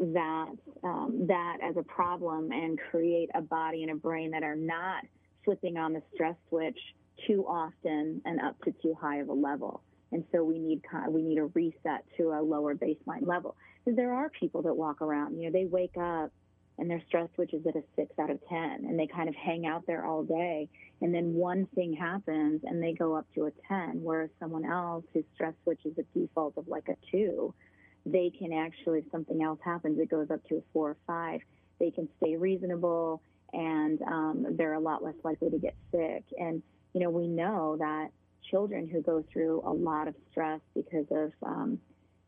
that 0.00 0.48
um, 0.82 1.26
that 1.28 1.58
as 1.62 1.76
a 1.76 1.82
problem 1.82 2.50
and 2.50 2.78
create 2.90 3.30
a 3.34 3.42
body 3.42 3.82
and 3.82 3.92
a 3.92 3.94
brain 3.94 4.30
that 4.30 4.42
are 4.42 4.56
not 4.56 5.04
flipping 5.44 5.76
on 5.76 5.92
the 5.92 6.02
stress 6.14 6.36
switch 6.48 6.78
too 7.26 7.44
often 7.46 8.20
and 8.24 8.40
up 8.40 8.60
to 8.62 8.72
too 8.82 8.96
high 9.00 9.18
of 9.18 9.28
a 9.28 9.32
level. 9.32 9.82
And 10.12 10.24
so 10.32 10.44
we 10.44 10.58
need 10.58 10.82
we 11.08 11.22
need 11.22 11.38
a 11.38 11.46
reset 11.46 12.04
to 12.16 12.32
a 12.32 12.40
lower 12.42 12.74
baseline 12.74 13.26
level. 13.26 13.56
Because 13.84 13.96
there 13.96 14.12
are 14.12 14.28
people 14.28 14.62
that 14.62 14.74
walk 14.74 15.02
around, 15.02 15.38
you 15.38 15.46
know, 15.46 15.52
they 15.52 15.66
wake 15.66 15.96
up 15.96 16.30
and 16.78 16.90
their 16.90 17.02
stress 17.06 17.28
switch 17.34 17.52
is 17.54 17.66
at 17.66 17.76
a 17.76 17.82
six 17.96 18.10
out 18.18 18.30
of 18.30 18.38
10 18.48 18.58
and 18.58 18.98
they 18.98 19.06
kind 19.06 19.28
of 19.28 19.34
hang 19.34 19.66
out 19.66 19.86
there 19.86 20.04
all 20.04 20.22
day. 20.22 20.68
And 21.00 21.14
then 21.14 21.34
one 21.34 21.66
thing 21.74 21.94
happens 21.94 22.62
and 22.64 22.82
they 22.82 22.92
go 22.92 23.14
up 23.14 23.26
to 23.34 23.46
a 23.46 23.50
10, 23.68 24.00
whereas 24.02 24.30
someone 24.38 24.64
else 24.64 25.04
whose 25.12 25.24
stress 25.34 25.54
switch 25.64 25.80
is 25.84 25.92
a 25.98 26.18
default 26.18 26.56
of 26.56 26.68
like 26.68 26.88
a 26.88 26.96
two, 27.10 27.54
they 28.04 28.30
can 28.36 28.52
actually, 28.52 29.00
if 29.00 29.04
something 29.10 29.42
else 29.42 29.58
happens, 29.64 29.98
it 29.98 30.10
goes 30.10 30.30
up 30.30 30.44
to 30.48 30.56
a 30.56 30.62
four 30.72 30.90
or 30.90 30.96
five. 31.06 31.40
They 31.78 31.90
can 31.90 32.08
stay 32.18 32.36
reasonable 32.36 33.22
and 33.52 34.00
um, 34.02 34.46
they're 34.56 34.74
a 34.74 34.80
lot 34.80 35.02
less 35.02 35.14
likely 35.24 35.50
to 35.50 35.58
get 35.58 35.74
sick. 35.90 36.24
And, 36.38 36.62
you 36.94 37.00
know, 37.00 37.10
we 37.10 37.26
know 37.26 37.76
that 37.78 38.08
children 38.50 38.88
who 38.88 39.02
go 39.02 39.24
through 39.32 39.62
a 39.64 39.72
lot 39.72 40.08
of 40.08 40.14
stress 40.30 40.60
because 40.74 41.06
of 41.10 41.32
um, 41.42 41.78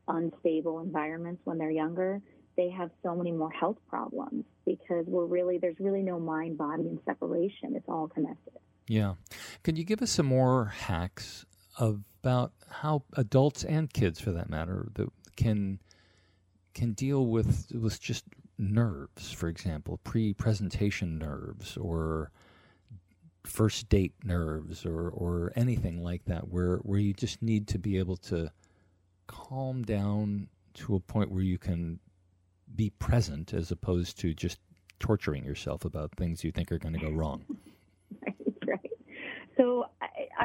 unstable 0.07 0.79
environments 0.79 1.41
when 1.45 1.57
they're 1.57 1.71
younger, 1.71 2.21
they 2.57 2.69
have 2.69 2.89
so 3.03 3.15
many 3.15 3.31
more 3.31 3.51
health 3.51 3.77
problems 3.89 4.45
because 4.65 5.05
we're 5.07 5.25
really 5.25 5.57
there's 5.57 5.79
really 5.79 6.01
no 6.01 6.19
mind, 6.19 6.57
body, 6.57 6.83
and 6.83 6.99
separation. 7.05 7.75
It's 7.75 7.89
all 7.89 8.07
connected. 8.07 8.53
Yeah. 8.87 9.15
Can 9.63 9.75
you 9.75 9.83
give 9.83 10.01
us 10.01 10.11
some 10.11 10.27
more 10.27 10.65
hacks 10.65 11.45
about 11.79 12.53
how 12.69 13.03
adults 13.17 13.63
and 13.63 13.91
kids, 13.91 14.19
for 14.19 14.31
that 14.31 14.49
matter, 14.49 14.87
that 14.93 15.09
can 15.35 15.79
can 16.73 16.91
deal 16.93 17.25
with 17.25 17.71
with 17.73 17.99
just 17.99 18.25
nerves, 18.57 19.31
for 19.31 19.47
example, 19.47 19.99
pre-presentation 20.03 21.17
nerves 21.17 21.77
or 21.77 22.31
first 23.45 23.89
date 23.89 24.13
nerves 24.23 24.85
or, 24.85 25.09
or 25.09 25.51
anything 25.55 26.03
like 26.03 26.25
that 26.25 26.47
where, 26.49 26.77
where 26.77 26.99
you 26.99 27.13
just 27.13 27.41
need 27.41 27.67
to 27.67 27.77
be 27.77 27.97
able 27.97 28.17
to 28.17 28.49
calm 29.27 29.83
down 29.83 30.47
to 30.73 30.95
a 30.95 30.99
point 30.99 31.31
where 31.31 31.43
you 31.43 31.57
can 31.57 31.99
be 32.75 32.89
present 32.89 33.53
as 33.53 33.71
opposed 33.71 34.19
to 34.19 34.33
just 34.33 34.59
torturing 34.99 35.43
yourself 35.43 35.85
about 35.85 36.11
things 36.15 36.43
you 36.43 36.51
think 36.51 36.71
are 36.71 36.79
going 36.79 36.93
to 36.93 36.99
go 36.99 37.11
wrong. 37.11 37.45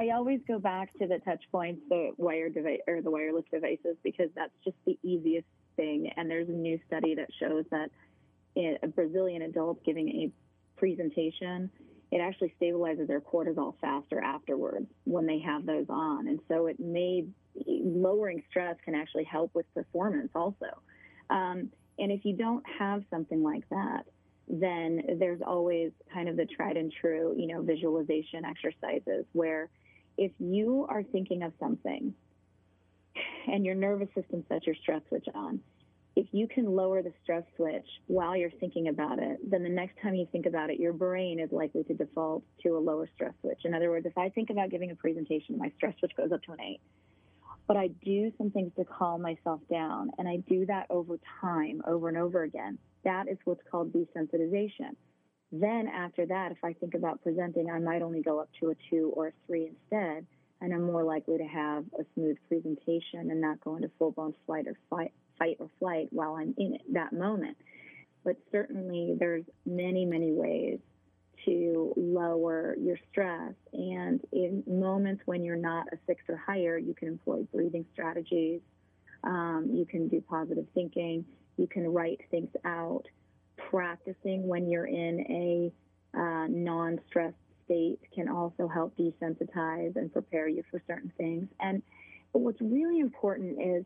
I, 0.00 0.10
always 0.10 0.40
go 0.46 0.58
back 0.58 0.92
to 0.98 1.06
the 1.06 1.18
touch 1.18 1.42
points, 1.52 1.80
the 1.88 2.12
wired 2.16 2.54
device 2.54 2.80
or 2.86 3.02
the 3.02 3.10
wireless 3.10 3.44
devices, 3.52 3.96
because 4.02 4.28
that's 4.34 4.52
just 4.64 4.76
the 4.86 4.98
easiest 5.02 5.46
thing. 5.76 6.10
And 6.16 6.30
there's 6.30 6.48
a 6.48 6.52
new 6.52 6.78
study 6.86 7.14
that 7.14 7.28
shows 7.38 7.64
that 7.70 7.90
a 8.56 8.88
Brazilian 8.88 9.42
adult 9.42 9.84
giving 9.84 10.08
a 10.08 10.30
presentation 10.78 11.70
it 12.10 12.18
actually 12.18 12.52
stabilizes 12.60 13.06
their 13.06 13.20
cortisol 13.20 13.74
faster 13.80 14.20
afterwards 14.20 14.86
when 15.04 15.26
they 15.26 15.38
have 15.38 15.64
those 15.64 15.86
on. 15.88 16.26
And 16.26 16.40
so 16.48 16.66
it 16.66 16.80
may 16.80 17.26
lowering 17.66 18.42
stress 18.50 18.76
can 18.84 18.94
actually 18.94 19.24
help 19.24 19.54
with 19.54 19.72
performance 19.74 20.30
also. 20.34 20.82
Um, 21.30 21.70
and 21.98 22.10
if 22.10 22.24
you 22.24 22.34
don't 22.36 22.64
have 22.78 23.04
something 23.10 23.42
like 23.42 23.68
that, 23.70 24.06
then 24.48 25.02
there's 25.20 25.40
always 25.46 25.92
kind 26.12 26.28
of 26.28 26.36
the 26.36 26.46
tried 26.46 26.76
and 26.76 26.92
true, 27.00 27.34
you 27.38 27.46
know, 27.46 27.62
visualization 27.62 28.44
exercises 28.44 29.24
where 29.32 29.68
if 30.20 30.32
you 30.38 30.86
are 30.90 31.02
thinking 31.02 31.42
of 31.42 31.52
something 31.58 32.12
and 33.50 33.64
your 33.64 33.74
nervous 33.74 34.08
system 34.14 34.44
sets 34.48 34.66
your 34.66 34.74
stress 34.82 35.00
switch 35.08 35.26
on, 35.34 35.60
if 36.14 36.26
you 36.32 36.46
can 36.46 36.76
lower 36.76 37.02
the 37.02 37.12
stress 37.22 37.42
switch 37.56 37.86
while 38.06 38.36
you're 38.36 38.50
thinking 38.50 38.88
about 38.88 39.18
it, 39.18 39.38
then 39.50 39.62
the 39.62 39.68
next 39.70 39.94
time 40.02 40.14
you 40.14 40.28
think 40.30 40.44
about 40.44 40.68
it, 40.68 40.78
your 40.78 40.92
brain 40.92 41.40
is 41.40 41.50
likely 41.50 41.84
to 41.84 41.94
default 41.94 42.42
to 42.62 42.76
a 42.76 42.78
lower 42.78 43.08
stress 43.14 43.32
switch. 43.40 43.60
In 43.64 43.72
other 43.72 43.88
words, 43.88 44.04
if 44.04 44.18
I 44.18 44.28
think 44.28 44.50
about 44.50 44.68
giving 44.68 44.90
a 44.90 44.94
presentation, 44.94 45.56
my 45.56 45.72
stress 45.76 45.94
switch 45.98 46.12
goes 46.14 46.32
up 46.32 46.42
to 46.42 46.52
an 46.52 46.60
eight. 46.60 46.80
But 47.66 47.78
I 47.78 47.88
do 48.04 48.30
some 48.36 48.50
things 48.50 48.72
to 48.76 48.84
calm 48.84 49.22
myself 49.22 49.60
down, 49.70 50.10
and 50.18 50.28
I 50.28 50.38
do 50.48 50.66
that 50.66 50.86
over 50.90 51.18
time, 51.40 51.80
over 51.86 52.08
and 52.08 52.18
over 52.18 52.42
again. 52.42 52.76
That 53.04 53.26
is 53.26 53.38
what's 53.44 53.62
called 53.70 53.90
desensitization. 53.92 54.96
Then 55.52 55.88
after 55.88 56.26
that, 56.26 56.52
if 56.52 56.58
I 56.62 56.72
think 56.74 56.94
about 56.94 57.22
presenting, 57.22 57.70
I 57.70 57.78
might 57.78 58.02
only 58.02 58.22
go 58.22 58.40
up 58.40 58.48
to 58.60 58.70
a 58.70 58.74
two 58.88 59.12
or 59.14 59.28
a 59.28 59.32
three 59.46 59.68
instead, 59.68 60.26
and 60.60 60.72
I'm 60.72 60.84
more 60.84 61.02
likely 61.02 61.38
to 61.38 61.44
have 61.44 61.84
a 61.98 62.04
smooth 62.14 62.36
presentation 62.48 63.30
and 63.30 63.40
not 63.40 63.60
go 63.60 63.76
into 63.76 63.90
full 63.98 64.12
blown 64.12 64.34
flight 64.46 64.66
or 64.68 64.76
fight 64.88 65.12
fight 65.38 65.56
or 65.58 65.68
flight 65.78 66.08
while 66.10 66.34
I'm 66.34 66.54
in 66.58 66.74
it, 66.74 66.82
that 66.92 67.12
moment. 67.12 67.56
But 68.24 68.36
certainly 68.52 69.16
there's 69.18 69.44
many, 69.64 70.04
many 70.04 70.32
ways 70.32 70.78
to 71.46 71.94
lower 71.96 72.76
your 72.78 72.98
stress. 73.10 73.54
And 73.72 74.20
in 74.32 74.62
moments 74.66 75.22
when 75.24 75.42
you're 75.42 75.56
not 75.56 75.86
a 75.92 75.96
six 76.06 76.22
or 76.28 76.36
higher, 76.36 76.76
you 76.76 76.94
can 76.94 77.08
employ 77.08 77.46
breathing 77.52 77.86
strategies. 77.92 78.60
Um, 79.24 79.70
you 79.72 79.86
can 79.86 80.08
do 80.08 80.22
positive 80.28 80.66
thinking. 80.74 81.24
You 81.56 81.66
can 81.66 81.92
write 81.92 82.20
things 82.30 82.50
out. 82.64 83.04
Practicing 83.68 84.46
when 84.46 84.68
you're 84.68 84.86
in 84.86 85.20
a 85.28 86.18
uh, 86.18 86.46
non 86.48 87.00
stressed 87.08 87.36
state 87.64 88.00
can 88.14 88.28
also 88.28 88.66
help 88.66 88.96
desensitize 88.96 89.94
and 89.96 90.12
prepare 90.12 90.48
you 90.48 90.62
for 90.70 90.82
certain 90.86 91.12
things. 91.16 91.46
And 91.60 91.82
what's 92.32 92.60
really 92.60 93.00
important 93.00 93.60
is 93.60 93.84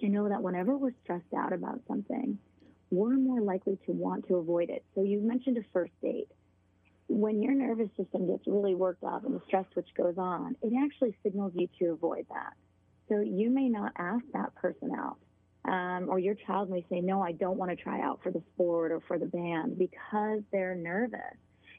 to 0.00 0.08
know 0.08 0.28
that 0.28 0.42
whenever 0.42 0.76
we're 0.76 0.94
stressed 1.02 1.32
out 1.36 1.52
about 1.52 1.80
something, 1.86 2.38
we're 2.90 3.16
more 3.16 3.40
likely 3.40 3.78
to 3.86 3.92
want 3.92 4.26
to 4.28 4.36
avoid 4.36 4.68
it. 4.68 4.84
So 4.94 5.02
you 5.02 5.20
mentioned 5.20 5.58
a 5.58 5.62
first 5.72 5.92
date. 6.02 6.28
When 7.08 7.42
your 7.42 7.52
nervous 7.54 7.88
system 7.96 8.26
gets 8.26 8.46
really 8.46 8.74
worked 8.74 9.04
up 9.04 9.24
and 9.24 9.34
the 9.34 9.42
stress 9.46 9.66
switch 9.72 9.88
goes 9.96 10.14
on, 10.18 10.56
it 10.62 10.72
actually 10.82 11.16
signals 11.22 11.52
you 11.54 11.68
to 11.78 11.92
avoid 11.92 12.26
that. 12.30 12.54
So 13.08 13.20
you 13.20 13.50
may 13.50 13.68
not 13.68 13.92
ask 13.98 14.24
that 14.32 14.54
person 14.54 14.92
out. 14.96 15.18
Um, 15.64 16.08
or 16.08 16.18
your 16.18 16.34
child 16.34 16.70
may 16.70 16.84
say, 16.90 17.00
No, 17.00 17.22
I 17.22 17.32
don't 17.32 17.56
want 17.56 17.70
to 17.70 17.76
try 17.76 18.00
out 18.00 18.20
for 18.22 18.32
the 18.32 18.42
sport 18.54 18.90
or 18.90 19.00
for 19.06 19.18
the 19.18 19.26
band 19.26 19.78
because 19.78 20.40
they're 20.50 20.74
nervous. 20.74 21.36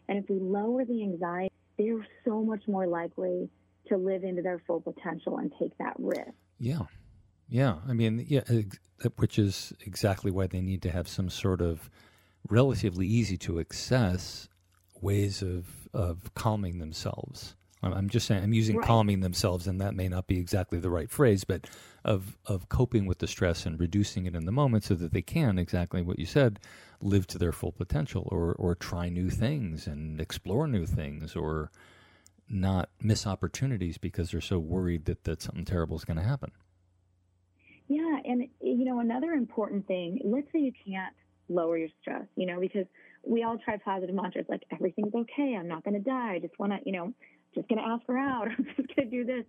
And 0.07 0.17
if 0.17 0.29
we 0.29 0.39
lower 0.39 0.85
the 0.85 1.01
anxiety, 1.01 1.53
they're 1.77 2.05
so 2.25 2.43
much 2.43 2.63
more 2.67 2.87
likely 2.87 3.49
to 3.87 3.97
live 3.97 4.23
into 4.23 4.41
their 4.41 4.61
full 4.65 4.81
potential 4.81 5.37
and 5.37 5.51
take 5.59 5.77
that 5.79 5.95
risk. 5.99 6.31
Yeah. 6.59 6.83
Yeah. 7.49 7.77
I 7.87 7.93
mean, 7.93 8.25
yeah, 8.27 8.43
which 9.17 9.37
is 9.37 9.73
exactly 9.81 10.31
why 10.31 10.47
they 10.47 10.61
need 10.61 10.81
to 10.83 10.91
have 10.91 11.07
some 11.07 11.29
sort 11.29 11.61
of 11.61 11.89
relatively 12.49 13.07
easy 13.07 13.37
to 13.37 13.59
access 13.59 14.47
ways 15.01 15.41
of, 15.41 15.89
of 15.93 16.33
calming 16.33 16.79
themselves. 16.79 17.55
I'm- 17.83 18.09
just 18.09 18.27
saying, 18.27 18.43
I'm 18.43 18.53
using 18.53 18.77
Right. 18.77 18.85
calming 18.87 19.19
themselves, 19.21 19.67
and 19.67 19.81
that 19.81 19.95
may 19.95 20.07
not 20.07 20.27
be 20.27 20.37
exactly 20.39 20.79
the 20.79 20.89
right 20.89 21.09
phrase, 21.09 21.43
but 21.43 21.67
of, 22.05 22.37
of 22.45 22.69
coping 22.69 23.05
with 23.05 23.19
the 23.19 23.27
stress 23.27 23.65
and 23.65 23.79
reducing 23.79 24.25
it 24.25 24.35
in 24.35 24.45
the 24.45 24.51
moment 24.51 24.83
so 24.83 24.95
that 24.95 25.11
they 25.11 25.21
can, 25.21 25.57
exactly 25.57 26.01
what 26.01 26.19
you 26.19 26.25
said, 26.25 26.59
live 27.01 27.27
to 27.27 27.37
their 27.37 27.51
full 27.51 27.71
potential 27.71 28.27
or, 28.31 28.53
or 28.53 28.75
try 28.75 29.09
new 29.09 29.29
things 29.29 29.87
and 29.87 30.21
explore 30.21 30.67
new 30.67 30.85
things 30.85 31.35
or 31.35 31.71
not 32.49 32.89
miss 33.01 33.25
opportunities 33.25 33.97
because 33.97 34.31
they're 34.31 34.41
so 34.41 34.59
worried 34.59 35.05
that, 35.05 35.23
that 35.23 35.41
something 35.41 35.65
terrible 35.65 35.95
is 35.97 36.05
going 36.05 36.17
to 36.17 36.23
happen. 36.23 36.51
Yeah, 37.87 38.17
and 38.25 38.47
you 38.61 38.85
know 38.85 38.99
another 38.99 39.31
important 39.33 39.87
thing. 39.87 40.19
Let's 40.23 40.47
say 40.51 40.59
you 40.59 40.71
can't 40.85 41.13
lower 41.49 41.77
your 41.77 41.89
stress, 42.01 42.25
you 42.35 42.45
know, 42.45 42.59
because 42.59 42.85
we 43.25 43.43
all 43.43 43.57
try 43.57 43.77
positive 43.77 44.15
mantras 44.15 44.45
like 44.49 44.63
everything's 44.71 45.13
okay. 45.13 45.55
I'm 45.59 45.67
not 45.67 45.83
going 45.83 45.93
to 45.93 45.99
die. 45.99 46.33
I 46.35 46.39
just 46.39 46.57
want 46.59 46.71
to, 46.73 46.79
you 46.85 46.91
know, 46.91 47.13
just 47.55 47.67
going 47.67 47.79
to 47.79 47.87
ask 47.87 48.03
her 48.07 48.17
out. 48.17 48.47
I'm 48.57 48.65
just 48.75 48.95
going 48.95 49.09
to 49.09 49.17
do 49.17 49.25
this, 49.25 49.45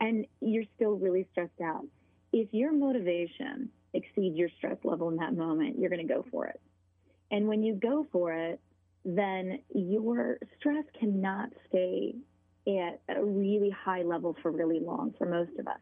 and 0.00 0.26
you're 0.40 0.64
still 0.76 0.92
really 0.92 1.26
stressed 1.32 1.60
out. 1.62 1.84
If 2.32 2.48
your 2.52 2.72
motivation 2.72 3.70
exceeds 3.94 4.36
your 4.36 4.50
stress 4.58 4.76
level 4.84 5.08
in 5.08 5.16
that 5.16 5.34
moment, 5.34 5.78
you're 5.78 5.90
going 5.90 6.06
to 6.06 6.12
go 6.12 6.24
for 6.30 6.46
it. 6.46 6.60
And 7.30 7.48
when 7.48 7.62
you 7.62 7.74
go 7.74 8.06
for 8.12 8.32
it, 8.32 8.60
then 9.04 9.60
your 9.74 10.38
stress 10.58 10.84
cannot 10.98 11.50
stay 11.68 12.14
at 12.68 13.00
a 13.16 13.24
really 13.24 13.70
high 13.70 14.02
level 14.02 14.36
for 14.42 14.50
really 14.50 14.80
long 14.80 15.14
for 15.16 15.26
most 15.26 15.52
of 15.58 15.68
us. 15.68 15.78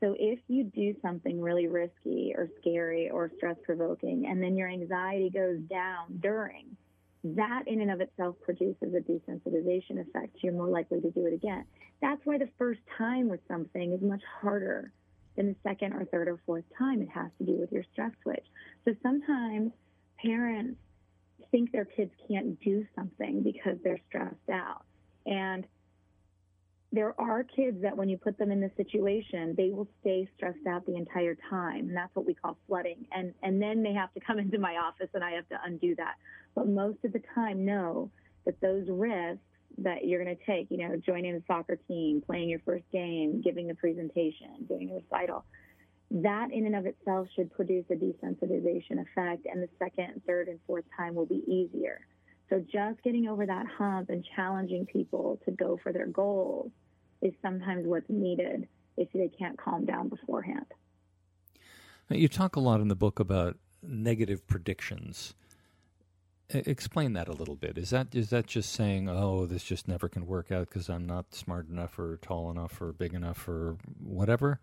So 0.00 0.14
if 0.18 0.40
you 0.48 0.64
do 0.64 0.94
something 1.00 1.40
really 1.40 1.68
risky 1.68 2.34
or 2.36 2.48
scary 2.60 3.08
or 3.08 3.30
stress 3.36 3.56
provoking, 3.64 4.26
and 4.28 4.42
then 4.42 4.56
your 4.56 4.68
anxiety 4.68 5.30
goes 5.30 5.60
down 5.70 6.18
during, 6.20 6.76
that 7.24 7.62
in 7.66 7.80
and 7.80 7.90
of 7.90 8.00
itself 8.00 8.36
produces 8.42 8.94
a 8.94 9.00
desensitization 9.00 10.00
effect. 10.00 10.36
You're 10.42 10.52
more 10.52 10.68
likely 10.68 11.00
to 11.00 11.10
do 11.10 11.26
it 11.26 11.32
again. 11.32 11.64
That's 12.02 12.20
why 12.24 12.38
the 12.38 12.48
first 12.58 12.80
time 12.98 13.28
with 13.28 13.40
something 13.48 13.92
is 13.92 14.02
much 14.02 14.22
harder 14.40 14.92
than 15.36 15.48
the 15.48 15.56
second 15.62 15.94
or 15.94 16.04
third 16.04 16.28
or 16.28 16.38
fourth 16.44 16.64
time. 16.78 17.00
It 17.00 17.08
has 17.08 17.30
to 17.38 17.44
do 17.44 17.54
with 17.54 17.72
your 17.72 17.84
stress 17.92 18.12
switch. 18.22 18.44
So 18.84 18.94
sometimes 19.02 19.72
parents 20.22 20.78
think 21.50 21.72
their 21.72 21.86
kids 21.86 22.10
can't 22.28 22.60
do 22.60 22.86
something 22.94 23.42
because 23.42 23.78
they're 23.82 24.00
stressed 24.08 24.50
out. 24.52 24.84
And 25.26 25.66
there 26.94 27.18
are 27.20 27.42
kids 27.42 27.82
that 27.82 27.96
when 27.96 28.08
you 28.08 28.16
put 28.16 28.38
them 28.38 28.52
in 28.52 28.60
this 28.60 28.70
situation, 28.76 29.54
they 29.56 29.70
will 29.70 29.88
stay 30.00 30.28
stressed 30.36 30.66
out 30.68 30.86
the 30.86 30.94
entire 30.94 31.36
time. 31.50 31.88
And 31.88 31.96
that's 31.96 32.14
what 32.14 32.24
we 32.24 32.34
call 32.34 32.56
flooding. 32.68 33.06
And 33.12 33.34
and 33.42 33.60
then 33.60 33.82
they 33.82 33.92
have 33.92 34.12
to 34.14 34.20
come 34.20 34.38
into 34.44 34.58
my 34.58 34.76
office 34.76 35.08
and 35.14 35.24
I 35.24 35.32
have 35.32 35.48
to 35.48 35.58
undo 35.64 35.94
that. 35.96 36.14
But 36.54 36.68
most 36.68 36.98
of 37.04 37.12
the 37.12 37.22
time 37.34 37.64
know 37.64 38.10
that 38.44 38.60
those 38.60 38.86
risks 38.88 39.42
that 39.78 40.06
you're 40.06 40.22
going 40.22 40.36
to 40.36 40.44
take, 40.44 40.68
you 40.70 40.76
know, 40.76 40.94
joining 41.04 41.34
a 41.34 41.40
soccer 41.48 41.76
team, 41.88 42.22
playing 42.24 42.48
your 42.48 42.60
first 42.60 42.84
game, 42.92 43.40
giving 43.42 43.70
a 43.70 43.74
presentation, 43.74 44.64
doing 44.68 44.90
a 44.90 44.94
recital, 44.94 45.44
that 46.12 46.52
in 46.52 46.66
and 46.66 46.76
of 46.76 46.86
itself 46.86 47.26
should 47.34 47.52
produce 47.52 47.84
a 47.90 47.94
desensitization 47.94 49.02
effect. 49.02 49.46
And 49.50 49.60
the 49.60 49.68
second, 49.80 50.22
third, 50.28 50.46
and 50.46 50.60
fourth 50.64 50.84
time 50.96 51.16
will 51.16 51.26
be 51.26 51.42
easier. 51.48 52.06
So 52.50 52.60
just 52.60 53.02
getting 53.02 53.26
over 53.26 53.46
that 53.46 53.66
hump 53.66 54.10
and 54.10 54.24
challenging 54.36 54.86
people 54.86 55.40
to 55.44 55.50
go 55.50 55.76
for 55.82 55.92
their 55.92 56.06
goals 56.06 56.70
is 57.24 57.32
sometimes 57.42 57.86
what's 57.86 58.08
needed 58.08 58.68
if 58.96 59.10
they 59.12 59.28
can't 59.28 59.58
calm 59.58 59.84
down 59.84 60.08
beforehand. 60.08 60.66
Now, 62.10 62.16
You 62.16 62.28
talk 62.28 62.54
a 62.56 62.60
lot 62.60 62.80
in 62.80 62.88
the 62.88 62.94
book 62.94 63.18
about 63.18 63.56
negative 63.82 64.46
predictions. 64.46 65.34
E- 66.54 66.62
explain 66.66 67.14
that 67.14 67.28
a 67.28 67.32
little 67.32 67.56
bit. 67.56 67.78
Is 67.78 67.90
that 67.90 68.14
is 68.14 68.30
that 68.30 68.46
just 68.46 68.70
saying, 68.72 69.08
"Oh, 69.08 69.46
this 69.46 69.64
just 69.64 69.88
never 69.88 70.08
can 70.08 70.26
work 70.26 70.52
out 70.52 70.68
because 70.68 70.90
I'm 70.90 71.06
not 71.06 71.34
smart 71.34 71.68
enough, 71.68 71.98
or 71.98 72.18
tall 72.18 72.50
enough, 72.50 72.80
or 72.80 72.92
big 72.92 73.14
enough, 73.14 73.48
or 73.48 73.78
whatever," 74.02 74.60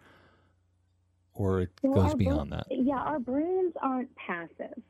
or 1.33 1.61
it 1.61 1.71
Well, 1.81 2.03
goes 2.03 2.15
beyond 2.15 2.51
that? 2.51 2.67
Yeah, 2.69 2.99
our 3.01 3.19
brains 3.19 3.73
aren't 3.81 4.15
passive. 4.15 4.81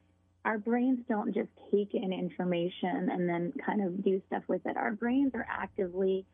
Our 0.44 0.58
brains 0.58 1.00
don't 1.08 1.34
just 1.34 1.50
take 1.72 1.94
in 1.94 2.12
information 2.12 3.10
and 3.10 3.30
then 3.30 3.54
kind 3.66 3.82
of 3.82 4.04
do 4.04 4.22
stuff 4.28 4.44
with 4.48 4.66
it. 4.66 4.76
Our 4.76 4.92
brains 4.92 5.32
are 5.36 5.46
actively 5.50 6.26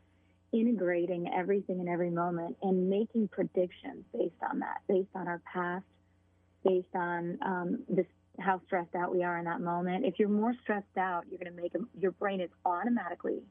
integrating 0.53 1.31
everything 1.33 1.79
in 1.79 1.87
every 1.87 2.09
moment 2.09 2.55
and 2.61 2.89
making 2.89 3.27
predictions 3.27 4.05
based 4.13 4.41
on 4.49 4.59
that, 4.59 4.81
based 4.87 5.09
on 5.15 5.27
our 5.27 5.41
past, 5.51 5.85
based 6.63 6.95
on 6.95 7.37
um, 7.45 7.79
this, 7.89 8.05
how 8.39 8.61
stressed 8.65 8.95
out 8.95 9.13
we 9.13 9.23
are 9.23 9.37
in 9.37 9.45
that 9.45 9.61
moment. 9.61 10.05
If 10.05 10.19
you're 10.19 10.29
more 10.29 10.53
stressed 10.63 10.97
out, 10.97 11.25
you're 11.29 11.39
going 11.39 11.53
to 11.53 11.61
make 11.61 11.75
a, 11.75 11.79
your 11.99 12.11
brain 12.11 12.39
is 12.41 12.49
automatically 12.65 13.41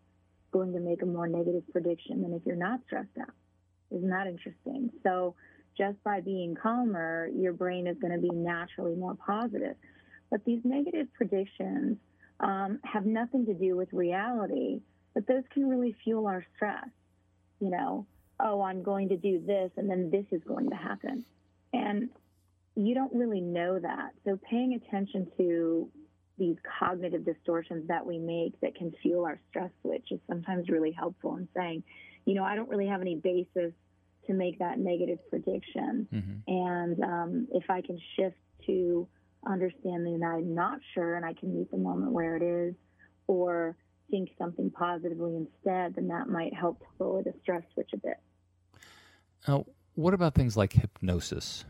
going 0.52 0.72
to 0.72 0.80
make 0.80 1.02
a 1.02 1.06
more 1.06 1.26
negative 1.26 1.62
prediction 1.70 2.22
than 2.22 2.32
if 2.32 2.42
you're 2.46 2.56
not 2.56 2.80
stressed 2.86 3.18
out. 3.20 3.34
Isn't 3.90 4.10
that 4.10 4.26
interesting? 4.26 4.90
So 5.02 5.34
just 5.76 6.02
by 6.02 6.20
being 6.20 6.54
calmer, 6.54 7.28
your 7.34 7.52
brain 7.52 7.86
is 7.86 7.96
going 8.00 8.12
to 8.12 8.20
be 8.20 8.34
naturally 8.34 8.94
more 8.94 9.14
positive. 9.14 9.76
But 10.30 10.44
these 10.44 10.60
negative 10.64 11.08
predictions 11.14 11.98
um, 12.40 12.80
have 12.84 13.06
nothing 13.06 13.46
to 13.46 13.54
do 13.54 13.76
with 13.76 13.92
reality, 13.92 14.80
but 15.16 15.26
those 15.26 15.44
can 15.50 15.66
really 15.66 15.96
fuel 16.04 16.26
our 16.26 16.44
stress. 16.54 16.90
You 17.58 17.70
know, 17.70 18.06
oh, 18.38 18.60
I'm 18.60 18.82
going 18.82 19.08
to 19.08 19.16
do 19.16 19.42
this, 19.44 19.70
and 19.78 19.88
then 19.88 20.10
this 20.10 20.26
is 20.30 20.42
going 20.46 20.68
to 20.68 20.76
happen. 20.76 21.24
And 21.72 22.10
you 22.74 22.94
don't 22.94 23.14
really 23.14 23.40
know 23.40 23.78
that. 23.78 24.10
So 24.26 24.38
paying 24.48 24.74
attention 24.74 25.26
to 25.38 25.88
these 26.36 26.56
cognitive 26.78 27.24
distortions 27.24 27.88
that 27.88 28.04
we 28.04 28.18
make 28.18 28.60
that 28.60 28.74
can 28.74 28.92
fuel 29.00 29.24
our 29.24 29.40
stress 29.48 29.70
switch 29.80 30.08
is 30.10 30.20
sometimes 30.28 30.68
really 30.68 30.92
helpful 30.92 31.36
in 31.36 31.48
saying, 31.56 31.82
you 32.26 32.34
know, 32.34 32.44
I 32.44 32.54
don't 32.54 32.68
really 32.68 32.86
have 32.86 33.00
any 33.00 33.14
basis 33.16 33.72
to 34.26 34.34
make 34.34 34.58
that 34.58 34.78
negative 34.78 35.18
prediction. 35.30 36.06
And 36.46 37.02
um, 37.02 37.48
if 37.52 37.70
I 37.70 37.80
can 37.80 37.98
shift 38.16 38.36
to 38.66 39.08
understanding 39.46 40.18
that 40.18 40.26
I'm 40.26 40.54
not 40.54 40.80
sure 40.92 41.14
and 41.14 41.24
I 41.24 41.32
can 41.32 41.56
meet 41.56 41.70
the 41.70 41.78
moment 41.78 42.12
where 42.12 42.36
it 42.36 42.42
is, 42.42 42.74
or 43.28 43.76
think 44.10 44.30
something 44.38 44.70
positively 44.70 45.36
instead, 45.36 45.94
then 45.94 46.08
that 46.08 46.28
might 46.28 46.54
help 46.54 46.80
to 46.80 46.86
lower 46.98 47.22
the 47.22 47.34
stress 47.42 47.62
switch 47.74 47.90
a 47.94 47.96
bit. 47.96 48.18
Now, 49.46 49.66
what 49.94 50.14
about 50.14 50.34
things 50.34 50.56
like 50.56 50.72
hypnosis? 50.72 51.64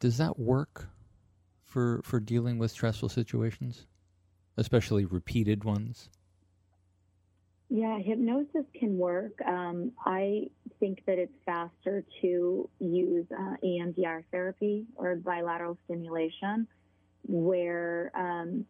Does 0.00 0.18
that 0.18 0.38
work 0.38 0.88
for 1.64 2.00
for 2.04 2.20
dealing 2.20 2.58
with 2.58 2.70
stressful 2.70 3.08
situations, 3.08 3.86
especially 4.56 5.04
repeated 5.04 5.64
ones? 5.64 6.10
Yeah, 7.68 7.98
hypnosis 7.98 8.64
can 8.78 8.96
work. 8.96 9.32
Um, 9.44 9.90
I 10.04 10.50
think 10.78 11.02
that 11.06 11.18
it's 11.18 11.32
faster 11.44 12.04
to 12.22 12.70
use 12.78 13.26
uh, 13.36 13.56
EMDR 13.64 14.22
therapy 14.30 14.86
or 14.94 15.16
bilateral 15.16 15.76
stimulation, 15.84 16.68
where, 17.24 18.12
um, 18.14 18.64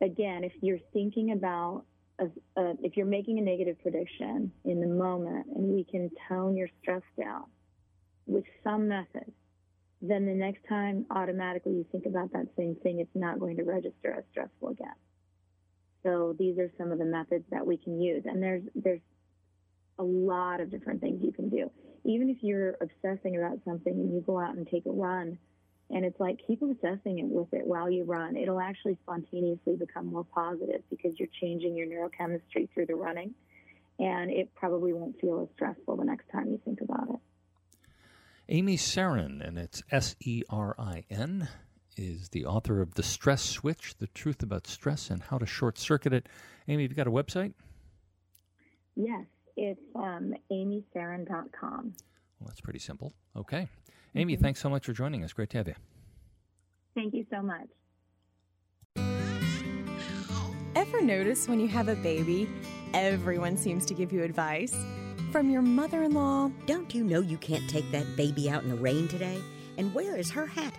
again, 0.00 0.42
if 0.42 0.52
you're 0.60 0.80
thinking 0.92 1.32
about, 1.32 1.84
a, 2.22 2.60
uh, 2.60 2.74
if 2.82 2.96
you're 2.96 3.06
making 3.06 3.38
a 3.38 3.42
negative 3.42 3.76
prediction 3.82 4.52
in 4.64 4.80
the 4.80 4.86
moment 4.86 5.46
and 5.54 5.64
we 5.64 5.84
can 5.84 6.10
tone 6.28 6.56
your 6.56 6.68
stress 6.80 7.02
down 7.18 7.44
with 8.26 8.44
some 8.64 8.88
method, 8.88 9.32
then 10.00 10.26
the 10.26 10.34
next 10.34 10.66
time 10.68 11.06
automatically 11.10 11.72
you 11.72 11.86
think 11.92 12.06
about 12.06 12.32
that 12.32 12.46
same 12.56 12.76
thing, 12.82 13.00
it's 13.00 13.14
not 13.14 13.38
going 13.38 13.56
to 13.56 13.62
register 13.62 14.14
as 14.16 14.24
stressful 14.30 14.68
again. 14.70 14.94
So 16.02 16.34
these 16.38 16.58
are 16.58 16.70
some 16.76 16.90
of 16.90 16.98
the 16.98 17.04
methods 17.04 17.44
that 17.50 17.64
we 17.64 17.76
can 17.76 18.00
use, 18.00 18.24
and 18.26 18.42
there's 18.42 18.62
there's 18.74 19.00
a 19.98 20.02
lot 20.02 20.60
of 20.60 20.70
different 20.70 21.00
things 21.00 21.20
you 21.22 21.32
can 21.32 21.48
do. 21.48 21.70
Even 22.04 22.28
if 22.28 22.38
you're 22.42 22.76
obsessing 22.80 23.36
about 23.36 23.58
something 23.64 23.92
and 23.92 24.12
you 24.12 24.20
go 24.20 24.40
out 24.40 24.56
and 24.56 24.66
take 24.66 24.86
a 24.86 24.90
run, 24.90 25.38
and 25.92 26.04
it's 26.04 26.18
like 26.18 26.40
keep 26.46 26.62
obsessing 26.62 27.18
it 27.18 27.26
with 27.26 27.52
it 27.52 27.66
while 27.66 27.90
you 27.90 28.04
run, 28.04 28.36
it'll 28.36 28.60
actually 28.60 28.98
spontaneously 29.02 29.76
become 29.76 30.06
more 30.06 30.24
positive 30.24 30.82
because 30.90 31.12
you're 31.18 31.28
changing 31.40 31.76
your 31.76 31.86
neurochemistry 31.86 32.68
through 32.72 32.86
the 32.86 32.94
running, 32.94 33.34
and 33.98 34.30
it 34.30 34.52
probably 34.54 34.92
won't 34.92 35.20
feel 35.20 35.42
as 35.42 35.48
stressful 35.54 35.96
the 35.96 36.04
next 36.04 36.28
time 36.32 36.48
you 36.48 36.60
think 36.64 36.80
about 36.80 37.08
it. 37.10 37.20
Amy 38.48 38.76
Serin, 38.76 39.46
and 39.46 39.58
it's 39.58 39.82
S 39.90 40.16
E 40.20 40.42
R 40.48 40.74
I 40.78 41.04
N, 41.10 41.48
is 41.96 42.30
the 42.30 42.46
author 42.46 42.80
of 42.80 42.94
The 42.94 43.02
Stress 43.02 43.42
Switch 43.42 43.94
The 43.98 44.08
Truth 44.08 44.42
About 44.42 44.66
Stress 44.66 45.10
and 45.10 45.22
How 45.22 45.38
to 45.38 45.46
Short 45.46 45.78
Circuit 45.78 46.12
It. 46.12 46.28
Amy, 46.68 46.82
you've 46.82 46.92
you 46.92 46.96
got 46.96 47.06
a 47.06 47.10
website? 47.10 47.52
Yes, 48.96 49.24
it's 49.56 49.80
um, 49.94 50.34
amyserin.com. 50.50 51.94
Well, 52.40 52.48
that's 52.48 52.60
pretty 52.60 52.78
simple. 52.78 53.12
Okay. 53.36 53.68
Amy, 54.14 54.36
thanks 54.36 54.60
so 54.60 54.68
much 54.68 54.84
for 54.84 54.92
joining 54.92 55.24
us. 55.24 55.32
Great 55.32 55.50
to 55.50 55.58
have 55.58 55.68
you. 55.68 55.74
Thank 56.94 57.14
you 57.14 57.24
so 57.30 57.42
much. 57.42 57.68
Ever 60.74 61.00
notice 61.00 61.48
when 61.48 61.60
you 61.60 61.68
have 61.68 61.88
a 61.88 61.94
baby, 61.96 62.48
everyone 62.92 63.56
seems 63.56 63.86
to 63.86 63.94
give 63.94 64.12
you 64.12 64.22
advice? 64.22 64.76
From 65.30 65.48
your 65.48 65.62
mother 65.62 66.02
in 66.02 66.12
law. 66.12 66.50
Don't 66.66 66.94
you 66.94 67.04
know 67.04 67.20
you 67.20 67.38
can't 67.38 67.68
take 67.70 67.90
that 67.92 68.16
baby 68.16 68.50
out 68.50 68.62
in 68.62 68.68
the 68.68 68.76
rain 68.76 69.08
today? 69.08 69.40
And 69.78 69.94
where 69.94 70.16
is 70.16 70.30
her 70.30 70.46
hat? 70.46 70.74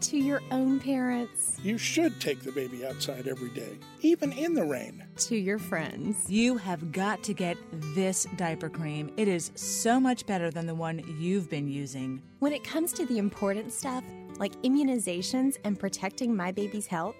To 0.00 0.18
your 0.18 0.42
own 0.50 0.80
parents. 0.80 1.58
You 1.62 1.78
should 1.78 2.20
take 2.20 2.40
the 2.40 2.52
baby 2.52 2.84
outside 2.86 3.26
every 3.26 3.48
day, 3.50 3.78
even 4.00 4.32
in 4.32 4.52
the 4.54 4.64
rain. 4.64 5.04
To 5.16 5.36
your 5.36 5.58
friends. 5.58 6.28
You 6.30 6.56
have 6.58 6.92
got 6.92 7.22
to 7.24 7.32
get 7.32 7.56
this 7.94 8.26
diaper 8.36 8.68
cream. 8.68 9.10
It 9.16 9.28
is 9.28 9.50
so 9.54 9.98
much 9.98 10.26
better 10.26 10.50
than 10.50 10.66
the 10.66 10.74
one 10.74 11.02
you've 11.18 11.48
been 11.48 11.68
using. 11.68 12.22
When 12.40 12.52
it 12.52 12.64
comes 12.64 12.92
to 12.94 13.06
the 13.06 13.18
important 13.18 13.72
stuff, 13.72 14.04
like 14.38 14.52
immunizations 14.62 15.56
and 15.64 15.78
protecting 15.78 16.36
my 16.36 16.52
baby's 16.52 16.86
health, 16.86 17.16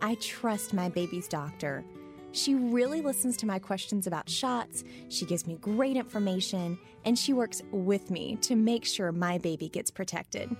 I 0.00 0.14
trust 0.16 0.74
my 0.74 0.88
baby's 0.88 1.26
doctor. 1.26 1.84
She 2.32 2.54
really 2.54 3.00
listens 3.00 3.36
to 3.38 3.46
my 3.46 3.58
questions 3.58 4.06
about 4.06 4.28
shots, 4.28 4.84
she 5.08 5.24
gives 5.24 5.46
me 5.46 5.54
great 5.54 5.96
information, 5.96 6.78
and 7.04 7.18
she 7.18 7.32
works 7.32 7.62
with 7.72 8.10
me 8.10 8.36
to 8.42 8.54
make 8.54 8.84
sure 8.84 9.10
my 9.10 9.38
baby 9.38 9.70
gets 9.70 9.90
protected. 9.90 10.54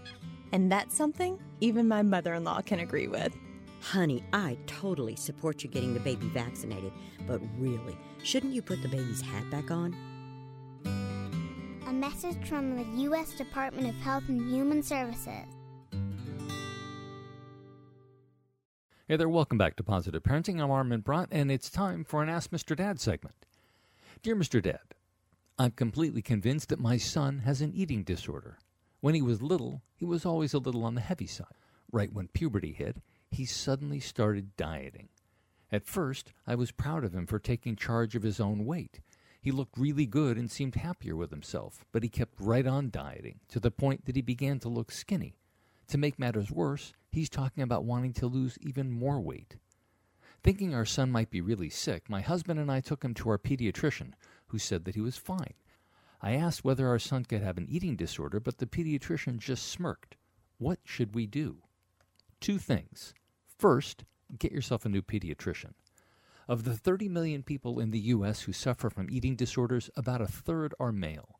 And 0.52 0.70
that's 0.70 0.96
something 0.96 1.38
even 1.60 1.88
my 1.88 2.02
mother 2.02 2.34
in 2.34 2.44
law 2.44 2.60
can 2.60 2.80
agree 2.80 3.08
with. 3.08 3.36
Honey, 3.80 4.24
I 4.32 4.56
totally 4.66 5.16
support 5.16 5.62
you 5.62 5.70
getting 5.70 5.94
the 5.94 6.00
baby 6.00 6.28
vaccinated, 6.28 6.92
but 7.26 7.40
really, 7.58 7.96
shouldn't 8.22 8.54
you 8.54 8.62
put 8.62 8.82
the 8.82 8.88
baby's 8.88 9.20
hat 9.20 9.48
back 9.50 9.70
on? 9.70 9.94
A 11.86 11.92
message 11.92 12.48
from 12.48 12.76
the 12.76 13.02
U.S. 13.02 13.32
Department 13.34 13.88
of 13.88 13.94
Health 13.96 14.24
and 14.28 14.50
Human 14.50 14.82
Services. 14.82 15.46
Hey 19.08 19.16
there, 19.16 19.28
welcome 19.28 19.56
back 19.56 19.76
to 19.76 19.84
Positive 19.84 20.20
Parenting. 20.20 20.60
I'm 20.60 20.72
Armin 20.72 21.02
Brott, 21.02 21.28
and 21.30 21.48
it's 21.52 21.70
time 21.70 22.02
for 22.02 22.24
an 22.24 22.28
Ask 22.28 22.50
Mr. 22.50 22.74
Dad 22.74 22.98
segment. 22.98 23.46
Dear 24.20 24.34
Mr. 24.34 24.60
Dad, 24.60 24.80
I'm 25.58 25.70
completely 25.70 26.22
convinced 26.22 26.70
that 26.70 26.80
my 26.80 26.96
son 26.96 27.38
has 27.44 27.60
an 27.60 27.72
eating 27.72 28.02
disorder. 28.02 28.58
When 29.00 29.14
he 29.14 29.22
was 29.22 29.42
little, 29.42 29.82
he 29.94 30.04
was 30.04 30.24
always 30.24 30.54
a 30.54 30.58
little 30.58 30.84
on 30.84 30.94
the 30.94 31.00
heavy 31.00 31.26
side. 31.26 31.46
Right 31.92 32.12
when 32.12 32.28
puberty 32.28 32.72
hit, 32.72 33.02
he 33.30 33.44
suddenly 33.44 34.00
started 34.00 34.56
dieting. 34.56 35.08
At 35.70 35.86
first, 35.86 36.32
I 36.46 36.54
was 36.54 36.70
proud 36.70 37.04
of 37.04 37.14
him 37.14 37.26
for 37.26 37.38
taking 37.38 37.76
charge 37.76 38.14
of 38.14 38.22
his 38.22 38.40
own 38.40 38.64
weight. 38.64 39.00
He 39.40 39.52
looked 39.52 39.78
really 39.78 40.06
good 40.06 40.38
and 40.38 40.50
seemed 40.50 40.76
happier 40.76 41.14
with 41.14 41.30
himself, 41.30 41.84
but 41.92 42.02
he 42.02 42.08
kept 42.08 42.40
right 42.40 42.66
on 42.66 42.90
dieting 42.90 43.40
to 43.48 43.60
the 43.60 43.70
point 43.70 44.06
that 44.06 44.16
he 44.16 44.22
began 44.22 44.58
to 44.60 44.68
look 44.68 44.90
skinny. 44.90 45.36
To 45.88 45.98
make 45.98 46.18
matters 46.18 46.50
worse, 46.50 46.92
he's 47.12 47.28
talking 47.28 47.62
about 47.62 47.84
wanting 47.84 48.12
to 48.14 48.26
lose 48.26 48.58
even 48.60 48.90
more 48.90 49.20
weight. 49.20 49.56
Thinking 50.42 50.74
our 50.74 50.84
son 50.84 51.12
might 51.12 51.30
be 51.30 51.40
really 51.40 51.70
sick, 51.70 52.08
my 52.08 52.20
husband 52.20 52.58
and 52.58 52.70
I 52.70 52.80
took 52.80 53.04
him 53.04 53.14
to 53.14 53.28
our 53.30 53.38
pediatrician, 53.38 54.12
who 54.48 54.58
said 54.58 54.84
that 54.84 54.94
he 54.94 55.00
was 55.00 55.16
fine. 55.16 55.54
I 56.20 56.32
asked 56.32 56.64
whether 56.64 56.88
our 56.88 56.98
son 56.98 57.24
could 57.24 57.42
have 57.42 57.58
an 57.58 57.66
eating 57.68 57.96
disorder, 57.96 58.40
but 58.40 58.58
the 58.58 58.66
pediatrician 58.66 59.38
just 59.38 59.66
smirked. 59.66 60.16
What 60.58 60.80
should 60.84 61.14
we 61.14 61.26
do? 61.26 61.58
Two 62.40 62.58
things. 62.58 63.14
First, 63.58 64.04
get 64.38 64.52
yourself 64.52 64.84
a 64.84 64.88
new 64.88 65.02
pediatrician. 65.02 65.72
Of 66.48 66.64
the 66.64 66.76
30 66.76 67.08
million 67.08 67.42
people 67.42 67.80
in 67.80 67.90
the 67.90 67.98
U.S. 67.98 68.42
who 68.42 68.52
suffer 68.52 68.88
from 68.88 69.10
eating 69.10 69.36
disorders, 69.36 69.90
about 69.96 70.20
a 70.20 70.26
third 70.26 70.74
are 70.78 70.92
male 70.92 71.36